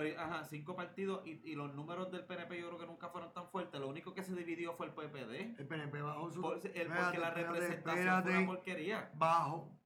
Pero, 0.00 0.20
ajá, 0.20 0.44
cinco 0.44 0.74
partidos 0.76 1.26
y, 1.26 1.40
y 1.50 1.54
los 1.54 1.74
números 1.74 2.10
del 2.10 2.24
PNP 2.24 2.58
yo 2.60 2.68
creo 2.68 2.78
que 2.80 2.86
nunca 2.86 3.08
fueron 3.10 3.32
tan 3.32 3.48
fuertes. 3.48 3.80
Lo 3.80 3.88
único 3.88 4.14
que 4.14 4.22
se 4.22 4.34
dividió 4.34 4.74
fue 4.74 4.86
el 4.86 4.92
PPD. 4.92 5.58
El 5.60 5.66
PNP 5.66 6.00
bajo 6.02 6.30
su... 6.30 6.40
Por- 6.40 6.54
el- 6.56 6.60
porque 6.62 6.78
la 6.78 7.28
espérate, 7.28 7.42
representación 7.42 7.82
fue 7.82 7.92
espérate. 8.00 8.36
una 8.38 8.46
porquería. 8.46 9.10
Bajo. 9.14 9.78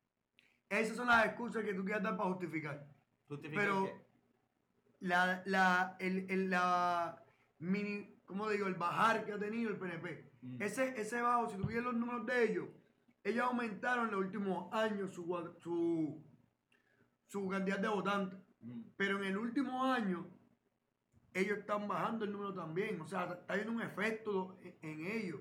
Esas 0.69 0.97
son 0.97 1.07
las 1.09 1.27
excusas 1.27 1.65
que 1.65 1.75
tú 1.75 1.85
quieres 1.85 2.03
dar 2.03 2.17
para 2.17 2.31
justificar. 2.31 2.87
Justifica 3.29 3.61
Pero 3.61 3.85
qué. 3.85 4.07
la, 5.01 5.43
la, 5.47 5.97
el, 6.01 6.31
el- 6.31 6.51
la 6.51 7.23
mini, 7.59 8.21
¿cómo 8.25 8.49
digo? 8.49 8.67
El 8.67 8.75
bajar 8.75 9.25
que 9.25 9.33
ha 9.33 9.39
tenido 9.39 9.71
el 9.71 9.77
PNP. 9.79 10.33
Mm. 10.43 10.63
Ese, 10.63 11.01
ese 11.01 11.21
bajo, 11.21 11.49
si 11.49 11.57
tú 11.57 11.67
ves 11.67 11.83
los 11.83 11.95
números 11.95 12.27
de 12.27 12.45
ellos, 12.51 12.69
ellos 13.25 13.45
aumentaron 13.45 14.07
en 14.07 14.11
los 14.13 14.21
últimos 14.21 14.73
años 14.73 15.13
su, 15.13 15.25
su, 15.59 16.23
su 17.27 17.49
cantidad 17.49 17.79
de 17.79 17.89
votantes. 17.89 18.39
Mm. 18.61 18.83
Pero 18.97 19.19
en 19.19 19.25
el 19.25 19.39
último 19.39 19.85
año, 19.85 20.27
ellos 21.35 21.59
están 21.59 21.87
bajando 21.89 22.25
el 22.25 22.33
número 22.33 22.55
también. 22.55 23.01
O 23.01 23.07
sea, 23.07 23.25
está 23.25 23.53
habiendo 23.55 23.73
un 23.73 23.83
efecto 23.83 24.59
en, 24.63 24.79
en 24.83 25.07
ellos. 25.07 25.41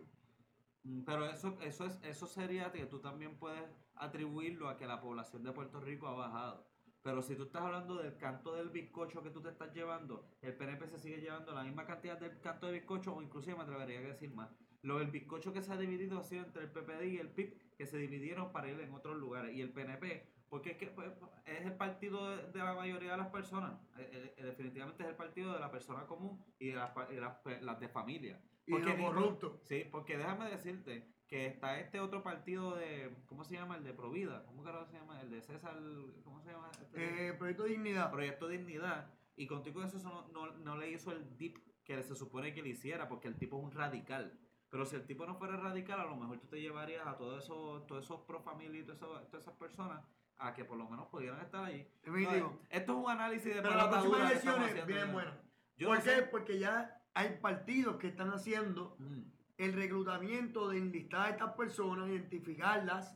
Mm, 0.84 1.04
Pero 1.06 1.26
eso, 1.26 1.58
eso, 1.62 1.86
es, 1.86 2.00
eso 2.04 2.28
sería 2.28 2.72
que 2.72 2.86
tú 2.86 3.00
también 3.00 3.38
puedes 3.38 3.64
atribuirlo 3.96 4.70
a 4.70 4.78
que 4.78 4.88
la 4.88 5.02
población 5.02 5.44
de 5.44 5.52
Puerto 5.52 5.80
Rico 5.80 6.08
ha 6.08 6.14
bajado. 6.16 6.68
Pero 7.02 7.22
si 7.22 7.36
tú 7.36 7.44
estás 7.44 7.62
hablando 7.62 7.98
del 7.98 8.18
canto 8.18 8.56
del 8.56 8.70
bizcocho 8.70 9.22
que 9.22 9.30
tú 9.30 9.42
te 9.42 9.50
estás 9.50 9.74
llevando, 9.74 10.28
el 10.42 10.56
PNP 10.58 10.88
se 10.88 11.00
sigue 11.00 11.22
llevando 11.22 11.54
la 11.54 11.64
misma 11.64 11.86
cantidad 11.86 12.20
del 12.20 12.40
canto 12.42 12.66
de 12.66 12.74
bizcocho, 12.74 13.16
o 13.16 13.22
inclusive 13.22 13.56
me 13.56 13.64
atrevería 13.64 14.00
a 14.00 14.02
decir 14.02 14.34
más. 14.34 14.50
Lo 14.82 14.98
del 15.00 15.12
bizcocho 15.12 15.54
que 15.54 15.62
se 15.62 15.72
ha 15.72 15.78
dividido 15.78 16.20
ha 16.20 16.24
sido 16.24 16.44
entre 16.44 16.64
el 16.64 16.72
PPD 16.72 17.04
y 17.06 17.18
el 17.18 17.30
PIB, 17.30 17.76
que 17.78 17.86
se 17.86 17.98
dividieron 17.98 18.52
para 18.52 18.70
ir 18.70 18.80
en 18.80 18.94
otros 18.94 19.18
lugares. 19.18 19.56
Y 19.56 19.62
el 19.62 19.72
PNP, 19.72 20.35
porque 20.50 20.72
es 20.72 20.78
que 20.78 20.88
pues, 20.88 21.12
es 21.46 21.66
el 21.66 21.74
partido 21.74 22.36
de, 22.36 22.52
de 22.52 22.60
la 22.60 22.74
mayoría 22.74 23.12
de 23.12 23.18
las 23.18 23.28
personas. 23.30 23.74
Eh, 23.98 24.34
eh, 24.38 24.44
definitivamente 24.44 25.04
es 25.04 25.10
el 25.10 25.16
partido 25.16 25.54
de 25.54 25.60
la 25.60 25.72
persona 25.72 26.06
común 26.06 26.44
y 26.60 26.68
de 26.70 26.76
las, 26.76 26.92
pa- 26.92 27.08
y 27.12 27.16
las, 27.16 27.38
las 27.62 27.80
de 27.80 27.90
familia. 27.90 28.42
Y 28.68 28.80
de 28.80 28.98
corruptos. 28.98 29.60
Sí, 29.64 29.86
porque 29.92 30.18
déjame 30.18 30.50
decirte 30.50 31.08
que 31.28 31.48
está 31.48 31.80
este 31.80 32.00
otro 32.00 32.24
partido 32.24 32.76
de, 32.76 33.16
¿cómo 33.28 33.44
se 33.44 33.56
llama? 33.56 33.78
El 33.78 33.84
de 33.84 33.94
Provida, 33.94 34.44
¿cómo 34.46 34.64
carajo 34.64 34.86
se 34.86 34.98
llama? 34.98 35.22
El 35.22 35.30
de 35.32 35.42
César, 35.42 35.76
¿cómo 36.24 36.42
se 36.42 36.52
llama? 36.52 36.70
Este? 36.82 37.30
Eh, 37.30 37.34
Proyecto 37.34 37.64
de 37.64 37.70
Dignidad. 37.70 38.12
Proyecto 38.12 38.48
Dignidad. 38.48 39.12
Y 39.36 39.48
contigo 39.48 39.84
eso 39.84 40.00
no, 40.00 40.28
no, 40.30 40.52
no 40.58 40.78
le 40.78 40.90
hizo 40.92 41.12
el 41.12 41.38
dip 41.38 41.58
que 41.84 42.02
se 42.02 42.16
supone 42.16 42.54
que 42.54 42.64
le 42.64 42.70
hiciera, 42.70 43.08
porque 43.08 43.28
el 43.28 43.36
tipo 43.38 43.58
es 43.58 43.64
un 43.66 43.72
radical. 43.72 44.40
Pero 44.70 44.86
si 44.86 44.96
el 44.96 45.06
tipo 45.06 45.26
no 45.26 45.36
fuera 45.36 45.58
radical, 45.58 46.00
a 46.00 46.06
lo 46.06 46.16
mejor 46.16 46.40
tú 46.40 46.48
te 46.48 46.60
llevarías 46.60 47.06
a 47.06 47.18
todos 47.18 47.44
esos, 47.44 47.86
todos 47.86 48.04
esos 48.04 48.22
pro 48.22 48.42
familia 48.42 48.80
y 48.82 48.84
todas 48.84 48.98
esas, 49.02 49.30
todas 49.30 49.44
esas 49.44 49.56
personas 49.58 50.04
a 50.38 50.54
que 50.54 50.66
por 50.66 50.78
lo 50.78 50.88
menos 50.90 51.08
pudieran 51.08 51.40
estar 51.42 51.64
allí. 51.66 51.88
No, 52.06 52.60
esto 52.70 52.92
es 52.92 52.98
un 53.06 53.10
análisis 53.10 53.56
de 53.56 53.62
Pero 53.62 53.76
las 53.76 53.88
próximas 53.88 54.32
elecciones 54.32 54.88
yo. 55.08 55.14
buenas. 55.14 55.34
¿Por 55.78 55.88
no 55.98 56.04
qué? 56.04 56.10
sé- 56.10 56.22
Porque 56.24 56.60
ya 56.60 57.02
hay 57.14 57.38
partidos 57.42 57.98
que 57.98 58.08
están 58.08 58.30
haciendo 58.32 58.96
Mm. 59.00 59.22
el 59.58 59.74
reclutamiento 59.74 60.70
de 60.70 60.78
enlistar 60.80 61.28
a 61.28 61.30
estas 61.30 61.54
personas, 61.54 62.10
identificarlas, 62.10 63.16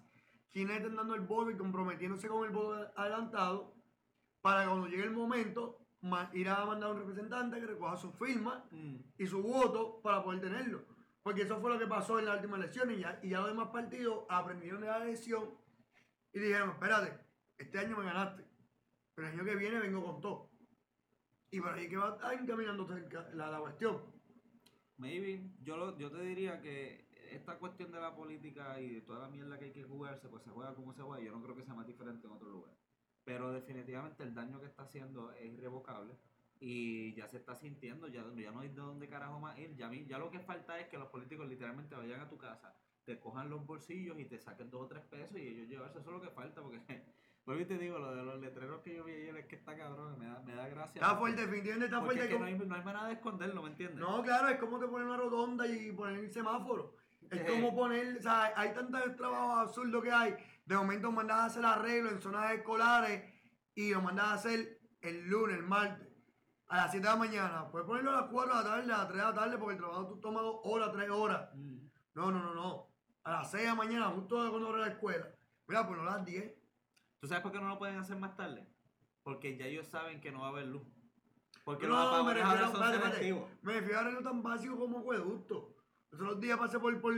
quienes 0.51 0.77
están 0.77 0.95
dando 0.95 1.15
el 1.15 1.21
voto 1.21 1.51
y 1.51 1.57
comprometiéndose 1.57 2.27
con 2.27 2.45
el 2.45 2.51
voto 2.51 2.91
adelantado, 2.95 3.75
para 4.41 4.65
cuando 4.65 4.87
llegue 4.87 5.03
el 5.03 5.11
momento, 5.11 5.77
ir 6.33 6.47
a 6.49 6.65
mandar 6.65 6.89
a 6.89 6.93
un 6.93 6.99
representante 6.99 7.59
que 7.59 7.65
recoja 7.67 7.97
su 7.97 8.13
firma 8.13 8.63
Mm. 8.71 8.95
y 9.17 9.27
su 9.27 9.41
voto 9.43 9.99
para 10.01 10.23
poder 10.23 10.39
tenerlo. 10.39 10.85
Porque 11.21 11.41
eso 11.41 11.59
fue 11.59 11.69
lo 11.71 11.77
que 11.77 11.85
pasó 11.87 12.17
en 12.19 12.25
la 12.25 12.35
última 12.35 12.55
elección 12.55 12.89
y 12.91 12.99
ya, 12.99 13.19
y 13.21 13.29
ya 13.29 13.39
los 13.41 13.49
demás 13.49 13.67
partidos 13.67 14.23
aprendieron 14.29 14.79
de 14.81 14.87
la 14.87 15.03
elección 15.03 15.49
y 16.33 16.39
dijeron, 16.39 16.71
espérate, 16.71 17.25
este 17.57 17.79
año 17.79 17.97
me 17.97 18.05
ganaste, 18.05 18.45
pero 19.13 19.27
el 19.27 19.33
año 19.35 19.45
que 19.45 19.55
viene 19.55 19.79
vengo 19.79 20.03
con 20.03 20.21
todo. 20.21 20.49
Y 21.51 21.59
por 21.61 21.73
ahí 21.73 21.89
que 21.89 21.97
va 21.97 22.17
ca- 23.09 23.29
la, 23.33 23.49
la 23.51 23.59
cuestión. 23.59 24.01
Maybe, 24.97 25.51
yo, 25.61 25.77
lo- 25.77 25.97
yo 25.97 26.11
te 26.11 26.21
diría 26.21 26.61
que 26.61 27.07
esta 27.31 27.57
cuestión 27.57 27.91
de 27.91 27.99
la 27.99 28.15
política 28.15 28.79
y 28.79 28.95
de 28.95 29.01
toda 29.01 29.19
la 29.19 29.29
mierda 29.29 29.57
que 29.57 29.65
hay 29.65 29.71
que 29.73 29.83
jugarse, 29.83 30.27
pues 30.29 30.43
se 30.43 30.49
juega 30.51 30.75
como 30.75 30.93
se 30.93 31.01
juega. 31.01 31.23
Yo 31.23 31.31
no 31.31 31.41
creo 31.43 31.55
que 31.55 31.63
sea 31.63 31.73
más 31.73 31.87
diferente 31.87 32.27
en 32.27 32.33
otro 32.33 32.49
lugar. 32.49 32.75
Pero 33.23 33.51
definitivamente 33.51 34.23
el 34.23 34.33
daño 34.33 34.59
que 34.59 34.67
está 34.67 34.83
haciendo 34.83 35.31
es 35.31 35.45
irrevocable 35.53 36.17
y 36.59 37.13
ya 37.15 37.27
se 37.27 37.37
está 37.37 37.55
sintiendo, 37.55 38.07
ya, 38.07 38.23
ya 38.35 38.51
no 38.51 38.59
hay 38.61 38.69
de 38.69 38.75
dónde 38.75 39.07
carajo 39.09 39.39
más 39.39 39.57
ir. 39.57 39.75
Ya, 39.75 39.91
ya 39.93 40.17
lo 40.19 40.29
que 40.31 40.39
falta 40.39 40.79
es 40.79 40.87
que 40.89 40.97
los 40.97 41.09
políticos 41.09 41.47
literalmente 41.47 41.95
vayan 41.95 42.21
a 42.21 42.29
tu 42.29 42.37
casa, 42.37 42.75
te 43.09 43.19
cojan 43.19 43.49
los 43.49 43.65
bolsillos 43.65 44.19
y 44.19 44.25
te 44.25 44.37
saquen 44.37 44.69
dos 44.69 44.81
o 44.83 44.87
tres 44.87 45.03
pesos 45.05 45.35
y 45.35 45.47
ellos 45.47 45.67
llevarse. 45.67 45.97
Eso 45.97 46.09
es 46.11 46.15
lo 46.15 46.21
que 46.21 46.29
falta 46.29 46.61
porque... 46.61 46.79
Vuelvo 47.45 47.63
y 47.63 47.65
te 47.65 47.79
digo, 47.79 47.97
lo 47.97 48.13
de 48.15 48.21
los 48.21 48.39
letreros 48.39 48.81
que 48.83 48.95
yo 48.95 49.03
vi 49.03 49.13
ayer 49.13 49.35
es 49.37 49.45
que 49.47 49.55
está 49.55 49.75
cabrón, 49.75 50.19
me 50.19 50.27
da, 50.27 50.39
me 50.45 50.53
da 50.53 50.67
gracia. 50.67 51.01
Está 51.01 51.15
fuerte, 51.15 51.41
definitivamente 51.41 51.85
está 51.85 52.01
fuerte. 52.01 52.23
es 52.25 52.29
que 52.29 52.37
no 52.37 52.45
hay, 52.45 52.53
no 52.59 52.75
hay 52.75 52.83
manera 52.83 53.07
de 53.07 53.13
esconderlo, 53.13 53.63
¿me 53.63 53.69
entiendes? 53.69 53.97
No, 53.99 54.21
claro, 54.21 54.49
es 54.49 54.59
como 54.59 54.77
te 54.77 54.85
ponen 54.87 55.07
una 55.07 55.17
rotonda 55.17 55.65
y 55.65 55.91
poner 55.93 56.19
el 56.19 56.31
semáforo. 56.31 56.93
Es 57.31 57.39
Eh. 57.41 57.45
como 57.47 57.73
poner, 57.75 58.17
o 58.17 58.21
sea, 58.21 58.53
hay 58.55 58.71
tantos 58.75 59.15
trabajos 59.15 59.67
absurdos 59.69 60.03
que 60.03 60.11
hay. 60.11 60.35
De 60.65 60.75
momento 60.75 61.11
mandas 61.11 61.39
a 61.39 61.45
hacer 61.45 61.65
arreglos 61.65 62.11
en 62.11 62.21
zonas 62.21 62.51
escolares 62.51 63.23
y 63.73 63.91
lo 63.93 64.01
mandas 64.03 64.25
a 64.27 64.33
hacer 64.35 64.79
el 65.01 65.27
lunes, 65.27 65.57
el 65.57 65.63
martes, 65.63 66.07
a 66.67 66.75
las 66.77 66.91
7 66.91 67.07
de 67.07 67.11
la 67.13 67.17
mañana. 67.19 67.67
Puedes 67.71 67.87
ponerlo 67.87 68.11
a 68.11 68.21
las 68.21 68.29
4 68.29 68.51
de 68.57 68.63
la 68.63 68.69
tarde, 68.69 68.93
a 68.93 68.97
las 68.97 69.07
3 69.07 69.17
de 69.17 69.23
la 69.27 69.33
tarde, 69.33 69.57
porque 69.57 69.73
el 69.73 69.79
trabajo 69.79 70.05
tú 70.07 70.19
tomas 70.19 70.43
2 70.43 70.59
horas, 70.65 70.91
3 70.91 71.09
horas. 71.09 71.49
Mm. 71.55 71.77
No, 72.13 72.31
no, 72.31 72.43
no, 72.43 72.53
no. 72.53 72.89
A 73.23 73.31
las 73.31 73.51
6 73.51 73.63
de 73.63 73.69
la 73.69 73.75
mañana, 73.75 74.05
justo 74.07 74.43
de 74.43 74.49
cuando 74.49 74.69
abre 74.69 74.81
la 74.81 74.87
escuela. 74.87 75.27
Mira, 75.67 75.85
pues 75.85 75.99
no 75.99 76.09
a 76.09 76.17
las 76.17 76.25
10. 76.25 76.53
¿Tú 77.19 77.27
sabes 77.27 77.43
por 77.43 77.51
qué 77.51 77.59
no 77.59 77.67
lo 77.67 77.77
pueden 77.77 77.97
hacer 77.97 78.17
más 78.17 78.35
tarde? 78.35 78.65
Porque 79.23 79.57
ya 79.57 79.65
ellos 79.65 79.87
saben 79.87 80.21
que 80.21 80.31
no 80.31 80.41
va 80.41 80.47
a 80.47 80.49
haber 80.49 80.67
luz. 80.67 80.83
Porque 81.63 81.87
No, 81.87 82.17
los 82.17 82.25
me 82.25 82.33
refiero, 82.33 82.65
espérate, 82.65 82.95
espérate. 82.95 83.57
Me 83.61 83.73
refiero 83.73 83.99
a 83.99 84.05
algo 84.05 84.21
tan 84.21 84.41
básico 84.41 84.79
como 84.79 84.99
acueducto. 84.99 85.75
Los 86.11 86.21
otros 86.21 86.39
días 86.39 86.57
pasé 86.57 86.79
por, 86.79 86.99
por, 87.01 87.13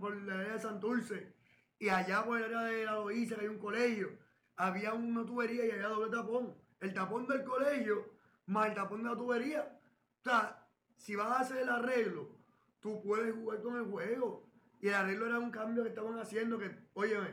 por 0.00 0.16
la 0.22 0.34
área 0.34 0.54
de 0.54 0.60
Santurce 0.60 1.36
y 1.78 1.88
allá 1.88 2.24
por 2.24 2.38
el 2.38 2.54
área 2.54 2.60
de 2.62 2.84
la 2.84 2.92
Loíza, 2.92 3.36
que 3.36 3.42
hay 3.42 3.48
un 3.48 3.58
colegio, 3.58 4.18
había 4.56 4.94
una 4.94 5.24
tubería 5.24 5.66
y 5.66 5.70
había 5.70 5.88
doble 5.88 6.10
tapón. 6.10 6.56
El 6.80 6.92
tapón 6.94 7.26
del 7.26 7.44
colegio 7.44 8.12
más 8.46 8.68
el 8.68 8.74
tapón 8.74 9.02
de 9.02 9.10
la 9.10 9.16
tubería. 9.16 9.80
O 10.20 10.22
sea, 10.22 10.66
si 10.96 11.14
vas 11.16 11.30
a 11.30 11.40
hacer 11.40 11.58
el 11.58 11.68
arreglo, 11.68 12.28
tú 12.80 13.00
puedes 13.02 13.34
jugar 13.34 13.62
con 13.62 13.76
el 13.76 13.84
juego. 13.84 14.48
Y 14.82 14.88
el 14.88 14.94
arreglo 14.94 15.26
era 15.26 15.38
un 15.38 15.50
cambio 15.50 15.82
que 15.82 15.88
estaban 15.88 16.18
haciendo 16.18 16.58
que, 16.58 16.70
óyeme, 16.92 17.30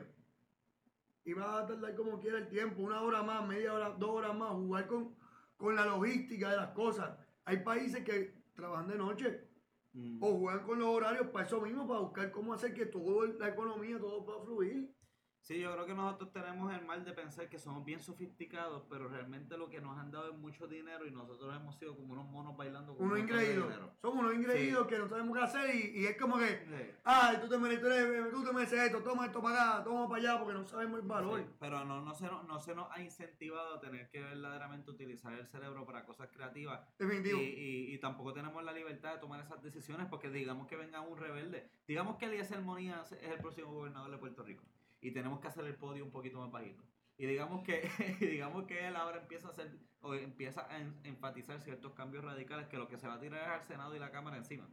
iba 1.25 1.59
a 1.59 1.67
tardar 1.67 1.93
como 1.95 2.21
quiera 2.21 2.37
el 2.37 2.47
tiempo, 2.47 2.81
una 2.81 3.01
hora 3.01 3.21
más, 3.21 3.45
media 3.45 3.73
hora, 3.73 3.89
dos 3.89 4.09
horas 4.11 4.37
más, 4.37 4.51
jugar 4.51 4.87
con, 4.87 5.17
con 5.57 5.75
la 5.75 5.85
logística 5.85 6.49
de 6.49 6.55
las 6.55 6.69
cosas. 6.69 7.19
Hay 7.43 7.57
países 7.57 8.05
que 8.05 8.41
trabajan 8.55 8.87
de 8.87 8.95
noche 8.95 9.49
Mm. 9.93 10.21
O 10.21 10.39
juegan 10.39 10.65
con 10.65 10.79
los 10.79 10.87
horarios 10.87 11.27
para 11.27 11.45
eso 11.45 11.61
mismo, 11.61 11.87
para 11.87 12.01
buscar 12.01 12.31
cómo 12.31 12.53
hacer 12.53 12.73
que 12.73 12.85
toda 12.85 13.27
la 13.39 13.49
economía, 13.49 13.99
todo 13.99 14.23
pueda 14.23 14.41
fluir. 14.41 14.93
Sí, 15.41 15.59
yo 15.59 15.73
creo 15.73 15.85
que 15.87 15.95
nosotros 15.95 16.31
tenemos 16.31 16.71
el 16.73 16.85
mal 16.85 17.03
de 17.03 17.11
pensar 17.11 17.49
que 17.49 17.57
somos 17.57 17.83
bien 17.83 17.99
sofisticados, 17.99 18.83
pero 18.87 19.07
realmente 19.07 19.57
lo 19.57 19.67
que 19.67 19.81
nos 19.81 19.97
han 19.97 20.11
dado 20.11 20.29
es 20.31 20.37
mucho 20.37 20.67
dinero 20.67 21.07
y 21.07 21.11
nosotros 21.11 21.55
hemos 21.55 21.75
sido 21.75 21.95
como 21.95 22.13
unos 22.13 22.25
monos 22.27 22.55
bailando 22.55 22.95
con 22.95 23.07
Unos 23.07 23.19
ingreídos. 23.19 23.67
dinero. 23.67 23.91
Somos 23.99 24.19
unos 24.25 24.35
ingreídos 24.35 24.85
que 24.85 24.99
no 24.99 25.07
sabemos 25.09 25.35
qué 25.35 25.43
hacer 25.43 25.75
y, 25.75 26.01
y 26.01 26.05
es 26.05 26.17
como 26.17 26.37
que, 26.37 26.47
Sí. 26.49 26.91
ay, 27.03 27.37
tú 27.41 27.49
te 27.49 27.57
mereces, 27.57 27.81
tú, 27.81 27.87
eres- 27.87 28.31
tú 28.31 28.43
te 28.43 28.53
mereces 28.53 28.79
esto, 28.79 29.01
toma 29.01 29.25
esto 29.25 29.41
para 29.41 29.73
acá, 29.77 29.83
toma 29.83 30.07
para 30.07 30.21
allá, 30.21 30.37
porque 30.39 30.53
no 30.53 30.65
sabemos 30.67 30.99
el 31.01 31.07
valor. 31.07 31.39
Sí, 31.39 31.45
pero 31.59 31.83
no, 31.83 32.01
no, 32.01 32.13
se 32.13 32.25
nos, 32.27 32.45
no 32.45 32.59
se 32.59 32.75
nos 32.75 32.91
ha 32.91 33.01
incentivado 33.01 33.75
a 33.75 33.79
tener 33.79 34.07
que 34.11 34.19
verdaderamente 34.21 34.91
utilizar 34.91 35.33
el 35.33 35.47
cerebro 35.47 35.83
para 35.83 36.05
cosas 36.05 36.29
creativas 36.31 36.81
y, 36.99 37.03
Definitivo. 37.05 37.39
y- 37.39 37.93
y 37.95 37.97
tampoco 37.97 38.33
tenemos 38.33 38.63
la 38.63 38.71
libertad 38.73 39.13
de 39.15 39.19
tomar 39.19 39.39
esas 39.39 39.63
decisiones 39.63 40.05
porque 40.09 40.29
digamos 40.29 40.67
que 40.67 40.75
venga 40.75 41.01
un 41.01 41.17
rebelde. 41.17 41.71
Digamos 41.87 42.17
que 42.17 42.25
Eliezer 42.25 42.61
Monía 42.61 43.01
es 43.01 43.13
el 43.13 43.39
próximo 43.39 43.71
gobernador 43.73 44.11
de 44.11 44.17
Puerto 44.19 44.43
Rico 44.43 44.63
y 45.01 45.11
tenemos 45.11 45.39
que 45.39 45.47
hacer 45.47 45.65
el 45.65 45.75
podio 45.75 46.03
un 46.05 46.11
poquito 46.11 46.39
más 46.39 46.51
bajito. 46.51 46.83
Y 47.17 47.25
digamos 47.25 47.63
que, 47.63 47.89
digamos 48.19 48.65
que 48.65 48.87
él 48.87 48.95
ahora 48.95 49.17
empieza 49.21 49.47
a 49.47 49.51
hacer 49.51 49.77
o 50.01 50.13
empieza 50.13 50.65
a 50.69 50.79
en- 50.79 50.99
enfatizar 51.03 51.59
ciertos 51.61 51.93
cambios 51.93 52.23
radicales 52.23 52.67
que 52.67 52.77
lo 52.77 52.87
que 52.87 52.97
se 52.97 53.07
va 53.07 53.15
a 53.15 53.19
tirar 53.19 53.41
es 53.41 53.47
al 53.49 53.63
Senado 53.63 53.95
y 53.95 53.99
la 53.99 54.11
Cámara 54.11 54.37
encima. 54.37 54.69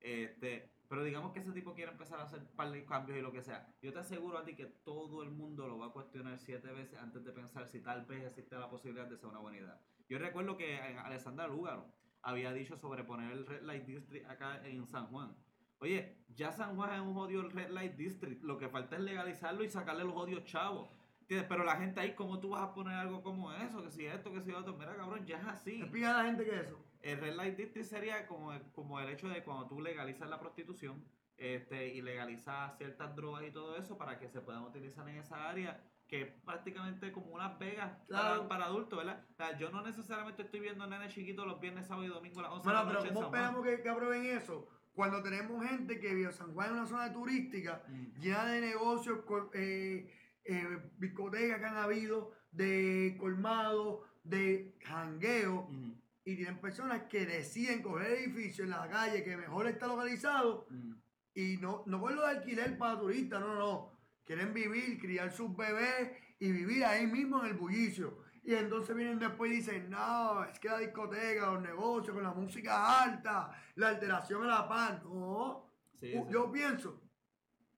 Este, 0.00 0.70
pero 0.88 1.02
digamos 1.04 1.32
que 1.32 1.38
ese 1.40 1.52
tipo 1.52 1.74
quiere 1.74 1.90
empezar 1.92 2.20
a 2.20 2.24
hacer 2.24 2.44
par 2.56 2.70
de 2.70 2.84
cambios 2.84 3.18
y 3.18 3.22
lo 3.22 3.32
que 3.32 3.42
sea. 3.42 3.74
Yo 3.80 3.92
te 3.92 4.00
aseguro 4.00 4.38
a 4.38 4.44
ti 4.44 4.54
que 4.54 4.66
todo 4.66 5.22
el 5.22 5.30
mundo 5.30 5.66
lo 5.68 5.78
va 5.78 5.86
a 5.86 5.92
cuestionar 5.92 6.38
siete 6.38 6.72
veces 6.72 6.98
antes 6.98 7.24
de 7.24 7.32
pensar 7.32 7.66
si 7.68 7.80
tal 7.80 8.04
vez 8.04 8.24
existe 8.24 8.56
la 8.58 8.68
posibilidad 8.68 9.06
de 9.06 9.16
ser 9.16 9.28
una 9.28 9.38
buena 9.40 9.58
idea. 9.58 9.80
Yo 10.08 10.18
recuerdo 10.18 10.56
que 10.56 10.74
eh, 10.74 10.98
Alessandra 10.98 11.48
Lúgaro 11.48 11.94
había 12.22 12.52
dicho 12.52 12.76
sobre 12.76 13.04
poner 13.04 13.32
el 13.32 13.46
Red 13.46 13.62
Light 13.62 13.84
District 13.86 14.28
acá 14.28 14.66
en 14.66 14.86
San 14.86 15.06
Juan. 15.06 15.36
Oye, 15.84 16.16
ya 16.34 16.50
San 16.50 16.76
Juan 16.76 16.94
es 16.94 17.00
un 17.00 17.12
jodido 17.12 17.46
Red 17.50 17.68
Light 17.68 17.94
District. 17.94 18.42
Lo 18.42 18.56
que 18.56 18.70
falta 18.70 18.96
es 18.96 19.02
legalizarlo 19.02 19.62
y 19.62 19.68
sacarle 19.68 20.02
los 20.02 20.14
odios 20.16 20.42
chavos. 20.44 20.88
¿Entiendes? 21.20 21.46
Pero 21.46 21.62
la 21.62 21.76
gente 21.76 22.00
ahí, 22.00 22.14
¿cómo 22.14 22.40
tú 22.40 22.50
vas 22.50 22.62
a 22.62 22.72
poner 22.72 22.94
algo 22.94 23.22
como 23.22 23.52
eso? 23.52 23.82
Que 23.82 23.90
si 23.90 24.06
esto, 24.06 24.32
que 24.32 24.40
si 24.40 24.50
otro. 24.52 24.74
Mira, 24.78 24.96
cabrón, 24.96 25.26
ya 25.26 25.38
es 25.38 25.46
así. 25.46 25.82
Explica 25.82 26.18
a 26.18 26.22
la 26.22 26.24
gente 26.24 26.44
que 26.46 26.54
es 26.54 26.66
eso. 26.68 26.78
El 27.02 27.18
Red 27.20 27.34
Light 27.34 27.56
District 27.58 27.86
sería 27.86 28.26
como, 28.26 28.58
como 28.72 28.98
el 28.98 29.10
hecho 29.10 29.28
de 29.28 29.42
cuando 29.44 29.66
tú 29.66 29.78
legalizas 29.82 30.26
la 30.30 30.40
prostitución 30.40 31.04
este, 31.36 31.88
y 31.94 32.00
legalizas 32.00 32.78
ciertas 32.78 33.14
drogas 33.14 33.44
y 33.44 33.50
todo 33.50 33.76
eso 33.76 33.98
para 33.98 34.18
que 34.18 34.28
se 34.30 34.40
puedan 34.40 34.62
utilizar 34.62 35.06
en 35.06 35.16
esa 35.18 35.50
área 35.50 35.82
que 36.08 36.22
es 36.22 36.28
prácticamente 36.44 37.12
como 37.12 37.26
unas 37.34 37.58
vegas 37.58 37.92
Claro. 38.06 38.36
para, 38.36 38.48
para 38.48 38.64
adultos, 38.66 38.98
¿verdad? 38.98 39.24
O 39.30 39.34
sea, 39.34 39.56
yo 39.58 39.70
no 39.70 39.82
necesariamente 39.82 40.42
estoy 40.42 40.60
viendo 40.60 40.86
nenes 40.86 41.12
chiquitos 41.12 41.46
los 41.46 41.60
viernes, 41.60 41.86
sábado 41.86 42.06
y 42.06 42.10
domingo 42.10 42.40
a 42.40 42.44
las 42.44 42.52
11 42.52 42.68
de 42.68 42.74
Bueno, 42.74 42.78
la 42.80 42.86
pero 42.86 42.98
noche 43.00 43.08
en 43.08 43.14
¿cómo 43.14 43.26
esperamos 43.26 43.64
que, 43.64 43.82
que 43.82 43.88
aprueben 43.88 44.24
eso? 44.26 44.68
Cuando 44.94 45.22
tenemos 45.22 45.64
gente 45.66 45.98
que 45.98 46.14
vive 46.14 46.32
San 46.32 46.54
Juan 46.54 46.66
es 46.68 46.72
una 46.72 46.86
zona 46.86 47.12
turística 47.12 47.82
Mm. 47.88 48.20
llena 48.20 48.44
de 48.46 48.60
negocios, 48.60 49.20
eh, 49.54 50.08
eh, 50.44 50.78
discotecas 50.98 51.58
que 51.58 51.64
han 51.64 51.76
habido, 51.76 52.32
de 52.52 53.16
colmados, 53.18 54.00
de 54.22 54.76
jangueo, 54.84 55.66
Mm, 55.70 55.92
y 56.24 56.36
tienen 56.36 56.60
personas 56.60 57.02
que 57.02 57.26
deciden 57.26 57.82
coger 57.82 58.12
edificios 58.12 58.60
en 58.66 58.70
la 58.70 58.88
calle 58.88 59.24
que 59.24 59.36
mejor 59.36 59.66
está 59.66 59.86
localizado 59.88 60.66
mm. 60.70 60.92
y 61.34 61.56
no, 61.58 61.82
no 61.86 62.00
por 62.00 62.12
lo 62.12 62.22
de 62.22 62.28
alquiler 62.28 62.78
para 62.78 62.98
turistas, 63.00 63.40
no, 63.40 63.48
no, 63.48 63.58
no. 63.58 63.98
Quieren 64.24 64.54
vivir, 64.54 64.98
criar 64.98 65.30
sus 65.32 65.54
bebés 65.54 66.12
y 66.38 66.50
vivir 66.52 66.84
ahí 66.84 67.06
mismo 67.06 67.40
en 67.44 67.50
el 67.50 67.54
bullicio. 67.58 68.24
Y 68.44 68.54
entonces 68.54 68.94
vienen 68.94 69.18
después 69.18 69.50
y 69.50 69.56
dicen, 69.56 69.88
no, 69.90 70.44
es 70.44 70.58
que 70.58 70.68
la 70.68 70.78
discoteca, 70.78 71.46
los 71.52 71.62
negocios 71.62 72.14
con 72.14 72.22
la 72.22 72.32
música 72.34 73.02
alta, 73.02 73.50
la 73.76 73.88
alteración 73.88 74.44
a 74.44 74.46
la 74.46 74.68
paz. 74.68 75.02
No, 75.04 75.70
Sí, 75.94 76.12
Uh, 76.16 76.26
sí. 76.26 76.32
yo 76.32 76.50
pienso 76.52 77.00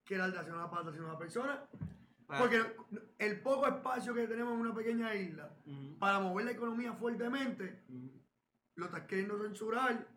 que 0.04 0.16
la 0.16 0.24
alteración 0.24 0.58
a 0.58 0.62
la 0.62 0.70
paz 0.70 0.80
está 0.80 0.90
haciendo 0.90 1.10
una 1.10 1.18
persona. 1.18 1.68
Ah, 2.28 2.38
Porque 2.40 2.60
el 3.18 3.40
poco 3.40 3.68
espacio 3.68 4.12
que 4.14 4.26
tenemos 4.26 4.54
en 4.54 4.60
una 4.60 4.74
pequeña 4.74 5.14
isla 5.14 5.54
para 6.00 6.18
mover 6.18 6.46
la 6.46 6.52
economía 6.52 6.92
fuertemente, 6.94 7.84
mm. 7.88 8.08
lo 8.76 8.86
estás 8.86 9.02
queriendo 9.02 9.38
censurar 9.40 10.08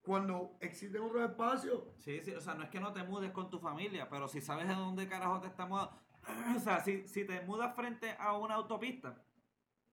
cuando 0.00 0.56
existen 0.60 1.02
otros 1.02 1.28
espacios. 1.28 1.82
Sí, 1.98 2.20
sí, 2.22 2.32
o 2.32 2.40
sea, 2.40 2.54
no 2.54 2.62
es 2.62 2.70
que 2.70 2.80
no 2.80 2.92
te 2.94 3.02
mudes 3.02 3.32
con 3.32 3.50
tu 3.50 3.58
familia, 3.58 4.08
pero 4.08 4.28
si 4.28 4.40
sabes 4.40 4.68
de 4.68 4.74
dónde 4.74 5.08
carajo 5.08 5.40
te 5.40 5.48
estamos... 5.48 5.90
O 6.56 6.60
sea, 6.60 6.80
si, 6.80 7.06
si 7.06 7.24
te 7.26 7.40
mudas 7.42 7.74
frente 7.76 8.16
a 8.18 8.32
una 8.32 8.54
autopista, 8.54 9.22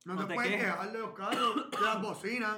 No, 0.05 0.15
No 0.15 0.27
te, 0.27 0.33
puedes 0.35 0.51
quejar 0.51 0.91
de 0.91 0.99
los 0.99 1.13
carros, 1.13 1.71
de 1.71 1.81
las 1.81 2.01
bocinas, 2.01 2.57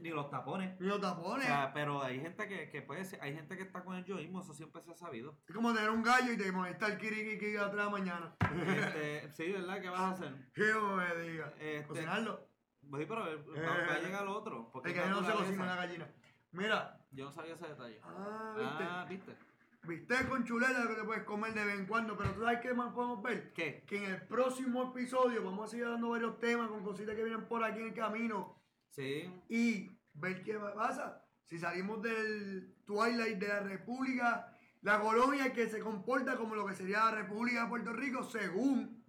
ni 0.00 0.10
los 0.10 0.28
tapones. 0.28 0.78
ni 0.80 0.86
los 0.88 0.98
O 0.98 1.00
tapones. 1.00 1.46
sea, 1.46 1.72
pero 1.72 2.02
hay 2.02 2.20
gente 2.20 2.46
que, 2.48 2.68
que 2.70 2.82
puede 2.82 3.04
ser, 3.04 3.20
hay 3.22 3.34
gente 3.34 3.56
que 3.56 3.62
está 3.62 3.84
con 3.84 3.96
el 3.96 4.04
yoísmo, 4.04 4.40
eso 4.42 4.52
siempre 4.52 4.82
se 4.82 4.90
ha 4.90 4.94
sabido. 4.94 5.38
es 5.46 5.54
como 5.54 5.72
tener 5.72 5.90
un 5.90 6.02
gallo 6.02 6.32
y 6.32 6.36
te 6.36 6.50
molesta 6.52 6.86
el 6.86 6.98
kiriki 6.98 7.56
a 7.56 7.62
las 7.62 7.70
3 7.70 7.76
de 7.76 7.84
la 7.84 7.90
mañana. 7.90 8.36
Este, 8.40 9.30
sí, 9.32 9.52
¿verdad? 9.52 9.80
¿Qué 9.80 9.88
vas 9.88 10.00
a 10.00 10.10
hacer? 10.10 10.34
Que 10.54 10.72
me 10.74 11.22
diga. 11.22 11.52
Este, 11.58 11.86
Cocinarlo. 11.86 12.48
Sí, 12.82 13.04
pero 13.08 13.32
eh, 13.32 13.36
va, 13.36 13.94
a 13.94 13.98
llegar 13.98 14.26
otro. 14.28 14.70
Porque 14.72 14.90
El 14.90 14.96
gallo 14.96 15.20
no 15.20 15.26
se 15.26 15.32
cocina 15.32 15.66
la 15.66 15.76
gallina. 15.76 16.08
Mira, 16.52 17.00
Yo 17.10 17.24
no 17.24 17.32
sabía 17.32 17.54
ese 17.54 17.66
detalle. 17.66 18.00
ah, 18.04 18.54
viste. 18.56 18.84
Ah, 18.88 19.06
¿viste? 19.08 19.36
Viste 19.86 20.26
con 20.28 20.44
chuleta 20.44 20.88
que 20.88 20.94
te 20.94 21.04
puedes 21.04 21.22
comer 21.24 21.54
de 21.54 21.64
vez 21.64 21.78
en 21.78 21.86
cuando, 21.86 22.16
pero 22.16 22.32
tú 22.34 22.40
sabes 22.42 22.60
qué 22.60 22.74
más 22.74 22.92
podemos 22.92 23.22
ver. 23.22 23.52
¿Qué? 23.52 23.84
Que 23.86 23.98
en 23.98 24.10
el 24.10 24.26
próximo 24.26 24.90
episodio 24.90 25.44
vamos 25.44 25.66
a 25.66 25.70
seguir 25.70 25.86
dando 25.86 26.08
varios 26.10 26.38
temas 26.40 26.68
con 26.68 26.82
cositas 26.82 27.14
que 27.14 27.22
vienen 27.22 27.46
por 27.46 27.62
aquí 27.62 27.78
en 27.80 27.86
el 27.86 27.94
camino 27.94 28.60
Sí. 28.90 29.30
y 29.48 29.90
ver 30.14 30.42
qué 30.42 30.58
pasa. 30.58 31.24
Si 31.44 31.58
salimos 31.58 32.02
del 32.02 32.74
Twilight 32.84 33.38
de 33.38 33.48
la 33.48 33.60
República, 33.60 34.52
la 34.82 35.00
colonia 35.00 35.52
que 35.52 35.68
se 35.68 35.78
comporta 35.78 36.36
como 36.36 36.56
lo 36.56 36.66
que 36.66 36.74
sería 36.74 37.04
la 37.04 37.12
República 37.12 37.62
de 37.62 37.68
Puerto 37.68 37.92
Rico 37.92 38.24
según 38.24 39.04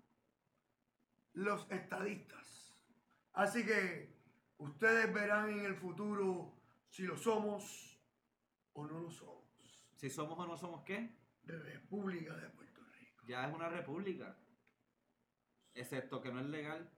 los 1.34 1.66
estadistas. 1.72 2.76
Así 3.34 3.66
que 3.66 4.16
ustedes 4.58 5.12
verán 5.12 5.50
en 5.50 5.66
el 5.66 5.76
futuro 5.76 6.54
si 6.90 7.04
lo 7.04 7.18
somos 7.18 8.00
o 8.74 8.86
no 8.86 9.00
lo 9.00 9.10
somos. 9.10 9.37
Si 9.98 10.10
somos 10.10 10.38
o 10.40 10.46
no 10.48 10.58
somos, 10.58 10.84
¿qué? 10.84 11.10
De 11.44 11.58
República 11.58 12.36
de 12.36 12.50
Puerto 12.50 12.82
Rico. 13.00 13.24
Ya 13.28 13.48
es 13.48 13.54
una 13.54 13.68
república. 13.70 14.36
Excepto 15.74 16.22
que 16.22 16.32
no 16.32 16.40
es 16.40 16.46
legal. 16.48 16.90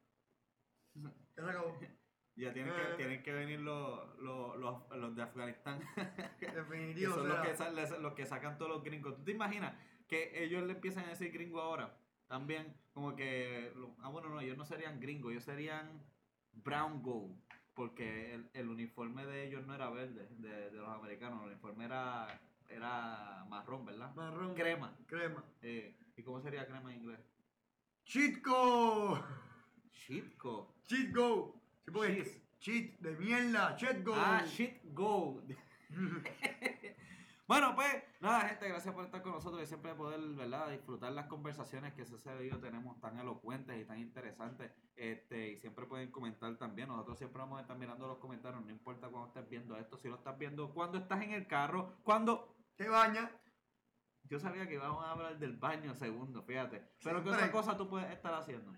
Ya 0.95 1.43
se 1.43 1.49
acabó. 1.49 1.77
Ya 2.35 2.53
tienen 2.53 2.71
Eh. 2.71 2.77
que, 2.91 2.95
tienen 2.95 3.21
que 3.23 3.33
venir 3.33 3.59
los, 3.59 4.17
los, 4.19 4.55
los, 4.55 4.89
los 4.97 5.13
de 5.13 5.21
Afganistán. 5.23 5.81
que 6.39 6.47
Definitivo. 6.47 7.13
son 7.15 7.25
o 7.29 7.35
los 7.35 7.39
que, 7.45 7.99
los 7.99 8.13
que 8.13 8.25
sacan 8.25 8.57
todos 8.57 8.71
los 8.71 8.81
gringos. 8.83 9.17
¿Tú 9.17 9.25
te 9.25 9.31
imaginas 9.31 9.73
que 10.07 10.41
ellos 10.41 10.63
le 10.63 10.71
empiezan 10.71 11.03
a 11.03 11.09
decir 11.09 11.33
gringo 11.33 11.59
ahora? 11.59 11.97
También, 12.27 12.77
como 12.93 13.13
que. 13.13 13.73
Ah, 14.01 14.07
bueno, 14.07 14.29
no, 14.29 14.39
ellos 14.39 14.55
no 14.57 14.63
serían 14.63 15.01
gringos, 15.01 15.31
ellos 15.33 15.43
serían 15.43 16.01
brown 16.53 17.03
gold. 17.03 17.38
Porque 17.73 18.33
el, 18.35 18.49
el 18.53 18.69
uniforme 18.69 19.25
de 19.25 19.45
ellos 19.47 19.65
no 19.67 19.75
era 19.75 19.89
verde, 19.89 20.29
de, 20.38 20.69
de 20.69 20.77
los 20.77 20.88
americanos. 20.88 21.41
El 21.41 21.47
uniforme 21.49 21.85
era, 21.85 22.39
era 22.69 23.45
marrón, 23.49 23.86
¿verdad? 23.86 24.13
Marrón. 24.15 24.55
Crema. 24.55 24.95
Crema. 25.05 25.43
Eh, 25.62 25.97
¿Y 26.15 26.23
cómo 26.23 26.39
sería 26.41 26.67
crema 26.67 26.93
en 26.93 27.01
inglés? 27.01 27.19
Chitco. 28.05 29.23
Shitco. 29.91 30.75
Cheat 30.86 31.13
go. 31.13 31.62
Sí, 31.86 31.91
porque 31.91 32.23
Cheese. 32.23 32.41
cheat 32.60 32.99
de 32.99 33.12
mierda. 33.17 33.75
Cheat 33.75 34.03
go. 34.03 34.13
Ah, 34.15 34.43
shit 34.45 34.79
go. 34.93 35.41
Bueno, 37.49 37.73
pues 37.73 38.03
nada, 38.19 38.41
gente, 38.41 38.69
gracias 38.69 38.93
por 38.93 39.05
estar 39.05 39.23
con 39.23 39.32
nosotros 39.32 39.63
y 39.63 39.65
siempre 39.65 39.95
poder, 39.95 40.19
¿verdad?, 40.19 40.69
disfrutar 40.69 41.12
las 41.13 41.25
conversaciones 41.25 41.95
que 41.95 42.03
ese 42.03 42.45
y 42.45 42.47
yo 42.51 42.60
tenemos 42.60 43.01
tan 43.01 43.17
elocuentes 43.17 43.75
y 43.82 43.86
tan 43.86 43.97
interesantes. 43.97 44.71
Este, 44.95 45.53
y 45.53 45.58
siempre 45.58 45.88
pueden 45.88 46.12
comentar 46.12 46.55
también. 46.58 46.89
Nosotros 46.89 47.17
siempre 47.17 47.39
vamos 47.39 47.58
a 47.58 47.62
estar 47.63 47.75
mirando 47.75 48.08
los 48.08 48.19
comentarios, 48.19 48.63
no 48.63 48.69
importa 48.69 49.08
cuando 49.08 49.29
estés 49.29 49.49
viendo 49.49 49.75
esto, 49.77 49.97
si 49.97 50.08
lo 50.10 50.17
estás 50.17 50.38
viendo 50.38 50.71
cuando 50.75 50.99
estás 50.99 51.23
en 51.23 51.32
el 51.32 51.47
carro, 51.47 51.95
cuando. 52.03 52.55
Te 52.79 52.87
baña. 52.87 53.29
Yo 54.23 54.39
sabía 54.39 54.65
que 54.65 54.75
íbamos 54.75 55.03
a 55.05 55.11
hablar 55.11 55.37
del 55.37 55.57
baño 55.57 55.93
segundo, 55.95 56.41
fíjate. 56.43 56.81
Pero 57.03 57.21
¿qué 57.21 57.29
otra 57.29 57.51
cosa 57.51 57.75
tú 57.75 57.89
puedes 57.89 58.09
estar 58.09 58.33
haciendo? 58.33 58.71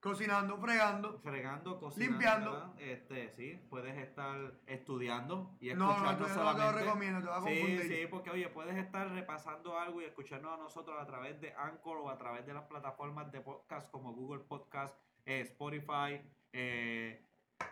Cocinando, 0.00 0.58
fregando. 0.58 1.20
Fregando, 1.20 1.78
cocinando. 1.78 2.10
Limpiando. 2.12 2.50
¿verdad? 2.50 2.80
Este, 2.80 3.30
sí, 3.36 3.64
puedes 3.70 3.96
estar 3.98 4.52
estudiando 4.66 5.56
y 5.60 5.68
No, 5.74 5.86
no, 5.86 5.92
escuchando 5.92 6.24
tú- 6.24 6.28
no 6.28 6.34
te 6.34 6.34
lo 6.40 6.44
solamente. 6.52 6.84
recomiendo, 6.84 7.20
te 7.22 7.30
a 7.30 7.40
Sí, 7.42 7.78
sí, 7.88 8.06
porque 8.10 8.30
oye, 8.30 8.48
puedes 8.48 8.76
estar 8.78 9.08
repasando 9.12 9.78
algo 9.78 10.02
y 10.02 10.06
escucharnos 10.06 10.52
a 10.52 10.56
nosotros 10.60 11.00
a 11.00 11.06
través 11.06 11.40
de 11.40 11.54
Anchor 11.54 11.98
o 11.98 12.10
a 12.10 12.18
través 12.18 12.44
de 12.46 12.52
las 12.54 12.64
plataformas 12.64 13.30
de 13.30 13.42
podcast 13.42 13.88
como 13.92 14.12
Google 14.12 14.42
Podcast, 14.42 14.92
eh, 15.24 15.42
Spotify, 15.42 16.20
eh, 16.52 17.24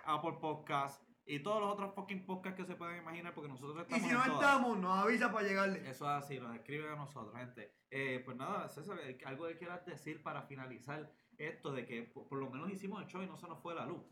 Apple 0.04 0.34
Podcast 0.40 1.02
y 1.26 1.40
todos 1.42 1.60
los 1.60 1.72
otros 1.72 1.94
fucking 1.94 2.26
podcasts 2.26 2.60
que 2.60 2.66
se 2.66 2.74
puedan 2.76 2.98
imaginar 2.98 3.32
porque 3.34 3.48
nosotros 3.48 3.76
Y 3.78 3.80
estamos 3.82 4.02
si 4.02 4.08
en 4.10 4.14
no 4.18 4.24
todas. 4.24 4.40
estamos, 4.40 4.78
nos 4.78 4.98
avisa 5.04 5.32
para 5.32 5.46
llegarle. 5.48 5.78
Eso 5.88 6.04
es 6.04 6.24
así, 6.24 6.38
nos 6.38 6.54
escriben 6.54 6.90
a 6.92 6.96
nosotros, 6.96 7.34
gente. 7.36 7.72
Eh, 7.90 8.20
pues 8.24 8.36
nada, 8.36 8.68
César, 8.68 8.98
eh, 9.02 9.18
algo 9.24 9.46
que 9.46 9.56
quieras 9.56 9.84
decir 9.86 10.22
para 10.22 10.42
finalizar 10.42 11.10
esto 11.38 11.72
de 11.72 11.86
que 11.86 12.02
por, 12.02 12.28
por 12.28 12.38
lo 12.38 12.50
menos 12.50 12.70
hicimos 12.70 13.00
el 13.02 13.08
show 13.08 13.22
y 13.22 13.26
no 13.26 13.36
se 13.36 13.48
nos 13.48 13.60
fue 13.62 13.74
la 13.74 13.86
luz. 13.86 14.02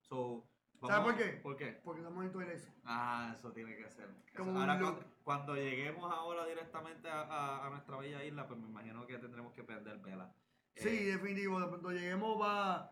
So, 0.00 0.48
¿Sabes 0.80 1.04
por 1.12 1.16
qué? 1.16 1.30
¿Por 1.40 1.56
qué? 1.56 1.66
Porque 1.84 2.00
estamos 2.00 2.24
en 2.24 2.32
tu 2.32 2.40
iglesia. 2.40 2.74
Ah, 2.84 3.32
eso 3.36 3.52
tiene 3.52 3.76
que 3.76 3.88
ser. 3.88 4.08
Como 4.36 4.58
Ahora 4.58 4.78
cuando, 4.80 5.04
cuando 5.22 5.54
lleguemos 5.54 6.12
ahora 6.12 6.44
directamente 6.44 7.08
a, 7.08 7.20
a- 7.22 7.66
a 7.66 7.70
nuestra 7.70 7.96
bella 7.98 8.24
isla, 8.24 8.48
pues 8.48 8.58
me 8.58 8.66
imagino 8.66 9.06
que 9.06 9.16
tendremos 9.18 9.52
que 9.52 9.62
prender 9.62 9.98
vela. 10.00 10.34
Sí, 10.74 10.88
Eh, 10.88 11.12
definitivo. 11.12 11.60
De 11.60 11.68
pronto 11.68 11.90
lleguemos 11.92 12.40
va. 12.40 12.90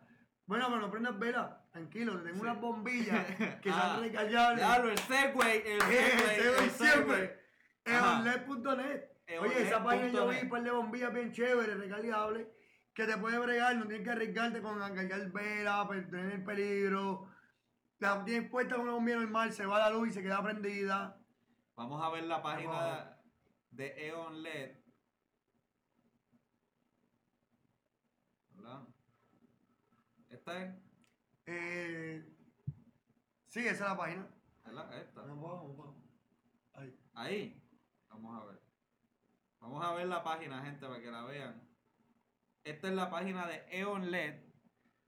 Bueno, 0.51 0.67
pero 0.67 0.81
no 0.81 0.91
prendas 0.91 1.17
vela. 1.17 1.65
Tranquilo, 1.71 2.19
te 2.19 2.25
tengo 2.25 2.35
Sí. 2.39 2.43
unas 2.43 2.61
bombillas 2.61 3.25
que 3.63 3.71
Ah, 3.73 3.93
son 3.95 4.03
recargables. 4.03 4.57
Diablo, 4.59 4.91
el 4.91 4.99
Segway, 4.99 5.63
el 5.65 5.81
Segway, 5.81 6.39
el 6.39 6.43
Segway. 6.43 6.71
siempre. 6.71 7.41
Ajá. 7.87 8.17
Eonled.net. 8.35 9.05
Oye, 9.43 9.63
esa 9.63 9.85
página 9.85 10.09
yo 10.09 10.27
vi 10.27 10.39
un 10.43 10.49
par 10.49 10.63
de 10.65 10.73
bombillas 10.73 11.15
bien 11.15 11.31
chéveres, 11.31 11.79
recargables, 11.79 12.49
que 12.93 13.07
te 13.07 13.17
puede 13.17 13.39
bregar, 13.39 13.77
no 13.77 13.87
tienes 13.87 14.05
que 14.05 14.11
arriesgarte 14.11 14.61
con 14.61 14.77
cargar 14.81 15.31
vela, 15.31 15.89
tener 15.89 16.33
el 16.33 16.43
peligro. 16.45 17.29
La 18.01 18.25
tienes 18.25 18.51
puesta 18.51 18.75
con 18.75 18.87
una 18.87 18.95
bombilla 18.95 19.19
normal, 19.19 19.53
se 19.53 19.65
va 19.67 19.79
la 19.79 19.91
luz 19.91 20.09
y 20.09 20.13
se 20.15 20.21
queda 20.23 20.43
prendida. 20.43 21.17
Vamos 21.77 22.03
a 22.03 22.11
ver 22.11 22.25
la 22.25 22.43
página 22.43 23.17
de 23.71 24.09
Eon 24.09 24.43
LED. 24.43 24.79
¿Verdad? 28.57 28.81
Esta 30.41 30.63
es, 30.65 30.75
Eh, 31.47 32.25
sí, 33.49 33.61
esa 33.61 33.73
es 33.73 33.81
la 33.81 33.97
página. 33.97 34.27
¿verdad? 34.65 34.99
Esta. 34.99 35.21
Vamos, 35.21 35.77
vamos. 35.77 35.97
Ahí. 36.73 36.99
Ahí. 37.13 37.63
Vamos 38.09 38.41
a 38.41 38.47
ver. 38.47 38.63
Vamos 39.61 39.85
a 39.85 39.93
ver 39.93 40.07
la 40.07 40.25
página, 40.25 40.63
gente, 40.63 40.87
para 40.87 41.01
que 41.03 41.11
la 41.11 41.25
vean. 41.25 41.69
Esta 42.65 42.89
es 42.89 42.95
la 42.95 43.11
página 43.11 43.47
de 43.47 43.67
Eon 43.71 44.11
LED. 44.11 44.41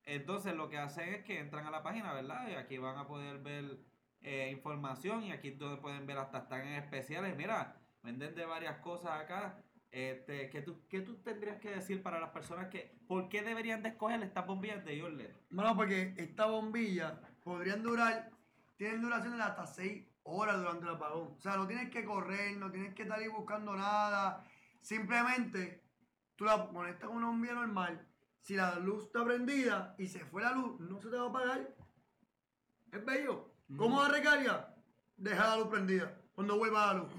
Entonces 0.05 0.55
lo 0.55 0.69
que 0.69 0.77
hacen 0.77 1.15
es 1.15 1.25
que 1.25 1.39
entran 1.39 1.67
a 1.67 1.71
la 1.71 1.83
página, 1.83 2.13
¿verdad? 2.13 2.49
Y 2.49 2.55
aquí 2.55 2.77
van 2.77 2.99
a 2.99 3.07
poder 3.07 3.39
ver 3.39 3.79
eh, 4.21 4.51
información 4.51 5.23
y 5.23 5.33
aquí 5.33 5.49
es 5.49 5.59
donde 5.59 5.81
pueden 5.81 6.07
ver 6.07 6.19
hasta 6.19 6.41
están 6.41 6.67
en 6.67 6.75
especiales. 6.75 7.35
Mira, 7.37 7.81
venden 8.03 8.35
de 8.35 8.45
varias 8.45 8.81
cosas 8.81 9.13
acá. 9.13 9.65
Este, 9.93 10.49
¿qué, 10.49 10.63
tú, 10.63 10.87
¿Qué 10.89 11.03
tú 11.03 11.17
tendrías 11.23 11.61
que 11.61 11.71
decir 11.71 12.03
para 12.03 12.19
las 12.19 12.31
personas 12.31 12.69
que... 12.69 12.99
¿Por 13.07 13.29
qué 13.29 13.43
deberían 13.43 13.83
de 13.83 13.91
escoger 13.91 14.23
estas 14.23 14.47
bombillas 14.47 14.83
de 14.87 14.97
Eon 14.97 15.19
LED? 15.19 15.31
Bueno, 15.51 15.77
porque 15.77 16.15
esta 16.17 16.47
bombilla 16.47 17.21
podrían 17.45 17.83
durar, 17.83 18.31
tienen 18.77 19.03
duración 19.03 19.37
de 19.37 19.43
hasta 19.43 19.67
6 19.67 20.07
horas 20.23 20.59
durante 20.59 20.85
el 20.85 20.95
apagón. 20.95 21.35
O 21.37 21.41
sea, 21.41 21.59
no 21.59 21.67
tienes 21.67 21.91
que 21.91 22.07
correr, 22.07 22.57
no 22.57 22.71
tienes 22.71 22.95
que 22.95 23.03
estar 23.03 23.19
ahí 23.19 23.29
buscando 23.29 23.77
nada. 23.77 24.49
Simplemente 24.81 25.85
tú 26.37 26.47
la 26.47 26.69
conectas 26.69 27.09
con 27.09 27.19
una 27.19 27.27
bombilla 27.27 27.55
normal. 27.55 28.09
Si 28.41 28.55
la 28.55 28.79
luz 28.79 29.05
está 29.05 29.23
prendida 29.25 29.95
y 29.99 30.07
se 30.09 30.21
fue 30.25 30.43
la 30.43 30.53
luz, 30.53 30.81
no 30.81 31.01
se 31.03 31.11
te 31.11 31.17
va 31.17 31.27
a 31.27 31.29
apagar. 31.29 31.77
Es 32.91 33.05
bello. 33.05 33.55
¿Cómo 33.77 34.03
la 34.03 34.09
recarga? 34.09 34.75
Deja 35.17 35.49
la 35.49 35.57
luz 35.59 35.69
prendida. 35.69 36.19
Cuando 36.33 36.57
vuelva 36.57 36.87
la 36.87 36.95
luz. 36.95 37.13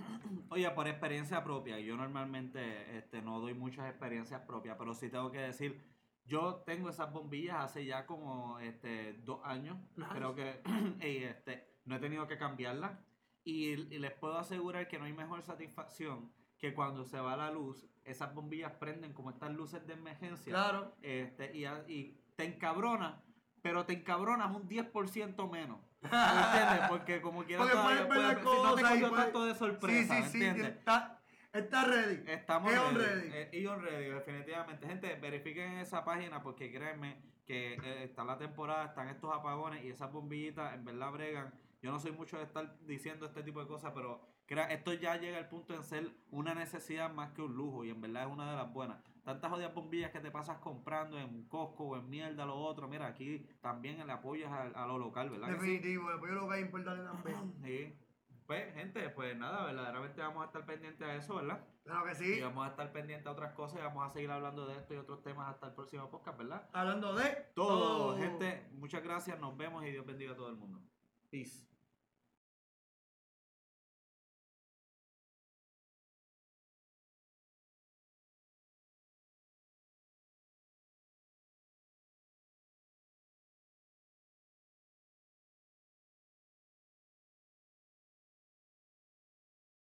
Oye, 0.49 0.69
por 0.71 0.87
experiencia 0.87 1.43
propia, 1.43 1.79
yo 1.79 1.95
normalmente 1.97 2.97
este, 2.97 3.21
no 3.21 3.39
doy 3.39 3.53
muchas 3.53 3.89
experiencias 3.89 4.41
propias, 4.41 4.77
pero 4.77 4.93
sí 4.93 5.09
tengo 5.09 5.31
que 5.31 5.39
decir, 5.39 5.81
yo 6.25 6.63
tengo 6.65 6.89
esas 6.89 7.11
bombillas 7.11 7.57
hace 7.57 7.85
ya 7.85 8.05
como 8.05 8.59
este, 8.59 9.13
dos 9.23 9.39
años, 9.43 9.77
creo 10.13 10.35
que 10.35 10.61
y, 11.01 11.23
este, 11.23 11.67
no 11.85 11.95
he 11.95 11.99
tenido 11.99 12.27
que 12.27 12.37
cambiarlas 12.37 12.97
y, 13.43 13.69
y 13.69 13.99
les 13.99 14.11
puedo 14.11 14.37
asegurar 14.37 14.87
que 14.87 14.99
no 14.99 15.05
hay 15.05 15.13
mejor 15.13 15.41
satisfacción 15.41 16.31
que 16.63 16.73
cuando 16.73 17.03
se 17.03 17.19
va 17.19 17.35
la 17.35 17.51
luz, 17.51 17.85
esas 18.05 18.33
bombillas 18.33 18.71
prenden 18.71 19.11
como 19.11 19.31
estas 19.31 19.51
luces 19.51 19.85
de 19.85 19.95
emergencia 19.95 20.53
Claro. 20.53 20.95
este, 21.01 21.51
y, 21.53 22.17
te 22.37 22.45
encabronas, 22.45 23.21
pero 23.61 23.85
te 23.85 23.91
encabronas 23.91 24.55
un 24.55 24.69
10% 24.69 25.51
menos. 25.51 25.81
¿Entiendes? 26.03 26.89
Porque 26.89 27.21
como 27.21 27.43
quieras 27.43 27.67
Porque 27.67 27.81
puedes 27.81 28.09
ver 28.09 28.43
no 28.43 28.75
te 28.75 28.81
cogió 28.81 29.11
tanto 29.11 29.45
de 29.45 29.55
sorpresa, 29.55 30.15
sí, 30.15 30.21
¿me 30.21 30.29
sí, 30.29 30.37
sí. 30.39 30.45
entiendes? 30.45 30.77
Está, 30.77 31.19
está 31.53 31.85
ready. 31.85 32.23
Estamos 32.27 32.73
Eon 32.73 32.95
ready. 32.95 33.29
ready. 33.29 33.29
Eh, 33.33 33.49
Eon 33.53 33.81
ready, 33.81 34.05
definitivamente. 34.09 34.87
Gente, 34.87 35.15
verifiquen 35.15 35.73
esa 35.79 36.03
página 36.03 36.41
porque 36.41 36.71
créanme 36.71 37.17
que 37.45 37.73
eh, 37.73 38.03
está 38.03 38.23
la 38.23 38.37
temporada, 38.37 38.85
están 38.85 39.09
estos 39.09 39.33
apagones 39.33 39.83
y 39.83 39.89
esas 39.89 40.11
bombillitas 40.11 40.73
en 40.73 40.85
verdad 40.85 41.11
bregan. 41.11 41.53
Yo 41.81 41.91
no 41.91 41.99
soy 41.99 42.11
mucho 42.13 42.37
de 42.37 42.43
estar 42.43 42.77
diciendo 42.85 43.25
este 43.25 43.43
tipo 43.43 43.59
de 43.59 43.67
cosas, 43.67 43.91
pero 43.93 44.21
crea, 44.45 44.65
esto 44.71 44.93
ya 44.93 45.17
llega 45.17 45.37
al 45.37 45.49
punto 45.49 45.73
en 45.73 45.83
ser 45.83 46.09
una 46.31 46.53
necesidad 46.53 47.11
más 47.11 47.31
que 47.31 47.41
un 47.41 47.53
lujo 47.55 47.83
y 47.83 47.89
en 47.89 47.99
verdad 47.99 48.23
es 48.23 48.29
una 48.29 48.49
de 48.49 48.55
las 48.55 48.71
buenas. 48.71 48.97
Tantas 49.23 49.49
jodidas 49.51 49.73
bombillas 49.73 50.11
que 50.11 50.19
te 50.19 50.31
pasas 50.31 50.57
comprando 50.57 51.17
en 51.17 51.43
Costco 51.47 51.83
o 51.85 51.97
en 51.97 52.09
mierda, 52.09 52.45
lo 52.45 52.55
otro. 52.57 52.87
Mira, 52.87 53.07
aquí 53.07 53.45
también 53.61 54.05
le 54.05 54.11
apoyas 54.11 54.51
a, 54.51 54.83
a 54.83 54.85
lo 54.85 54.97
local, 54.97 55.29
¿verdad? 55.29 55.47
Definitivo. 55.49 56.09
Después 56.09 56.31
yo 56.31 56.41
lo 56.41 56.49
que 56.49 56.55
es 56.59 56.61
importante 56.65 57.03
también. 57.03 57.53
Sí. 57.63 57.97
Pues, 58.45 58.73
gente, 58.73 59.09
pues 59.11 59.37
nada, 59.37 59.63
verdaderamente 59.65 60.19
vamos 60.21 60.43
a 60.43 60.47
estar 60.47 60.65
pendientes 60.65 61.07
a 61.07 61.15
eso, 61.15 61.35
¿verdad? 61.35 61.65
Claro 61.85 62.03
que 62.05 62.11
Y 62.11 62.15
sí. 62.35 62.41
vamos 62.41 62.65
a 62.67 62.71
estar 62.71 62.91
pendientes 62.91 63.25
a 63.25 63.31
otras 63.31 63.53
cosas 63.53 63.79
y 63.79 63.83
vamos 63.83 64.05
a 64.05 64.11
seguir 64.11 64.29
hablando 64.31 64.65
de 64.67 64.77
esto 64.77 64.93
y 64.93 64.97
otros 64.97 65.23
temas 65.23 65.49
hasta 65.49 65.67
el 65.67 65.73
próximo 65.73 66.09
podcast, 66.09 66.37
¿verdad? 66.37 66.69
Hablando 66.73 67.15
de 67.15 67.29
Todo, 67.55 68.17
gente, 68.17 68.67
muchas 68.73 69.01
gracias, 69.01 69.39
nos 69.39 69.55
vemos 69.55 69.85
y 69.85 69.91
Dios 69.91 70.05
bendiga 70.05 70.33
a 70.33 70.35
todo 70.35 70.49
el 70.49 70.57
mundo. 70.57 70.81
Peace. 71.31 71.72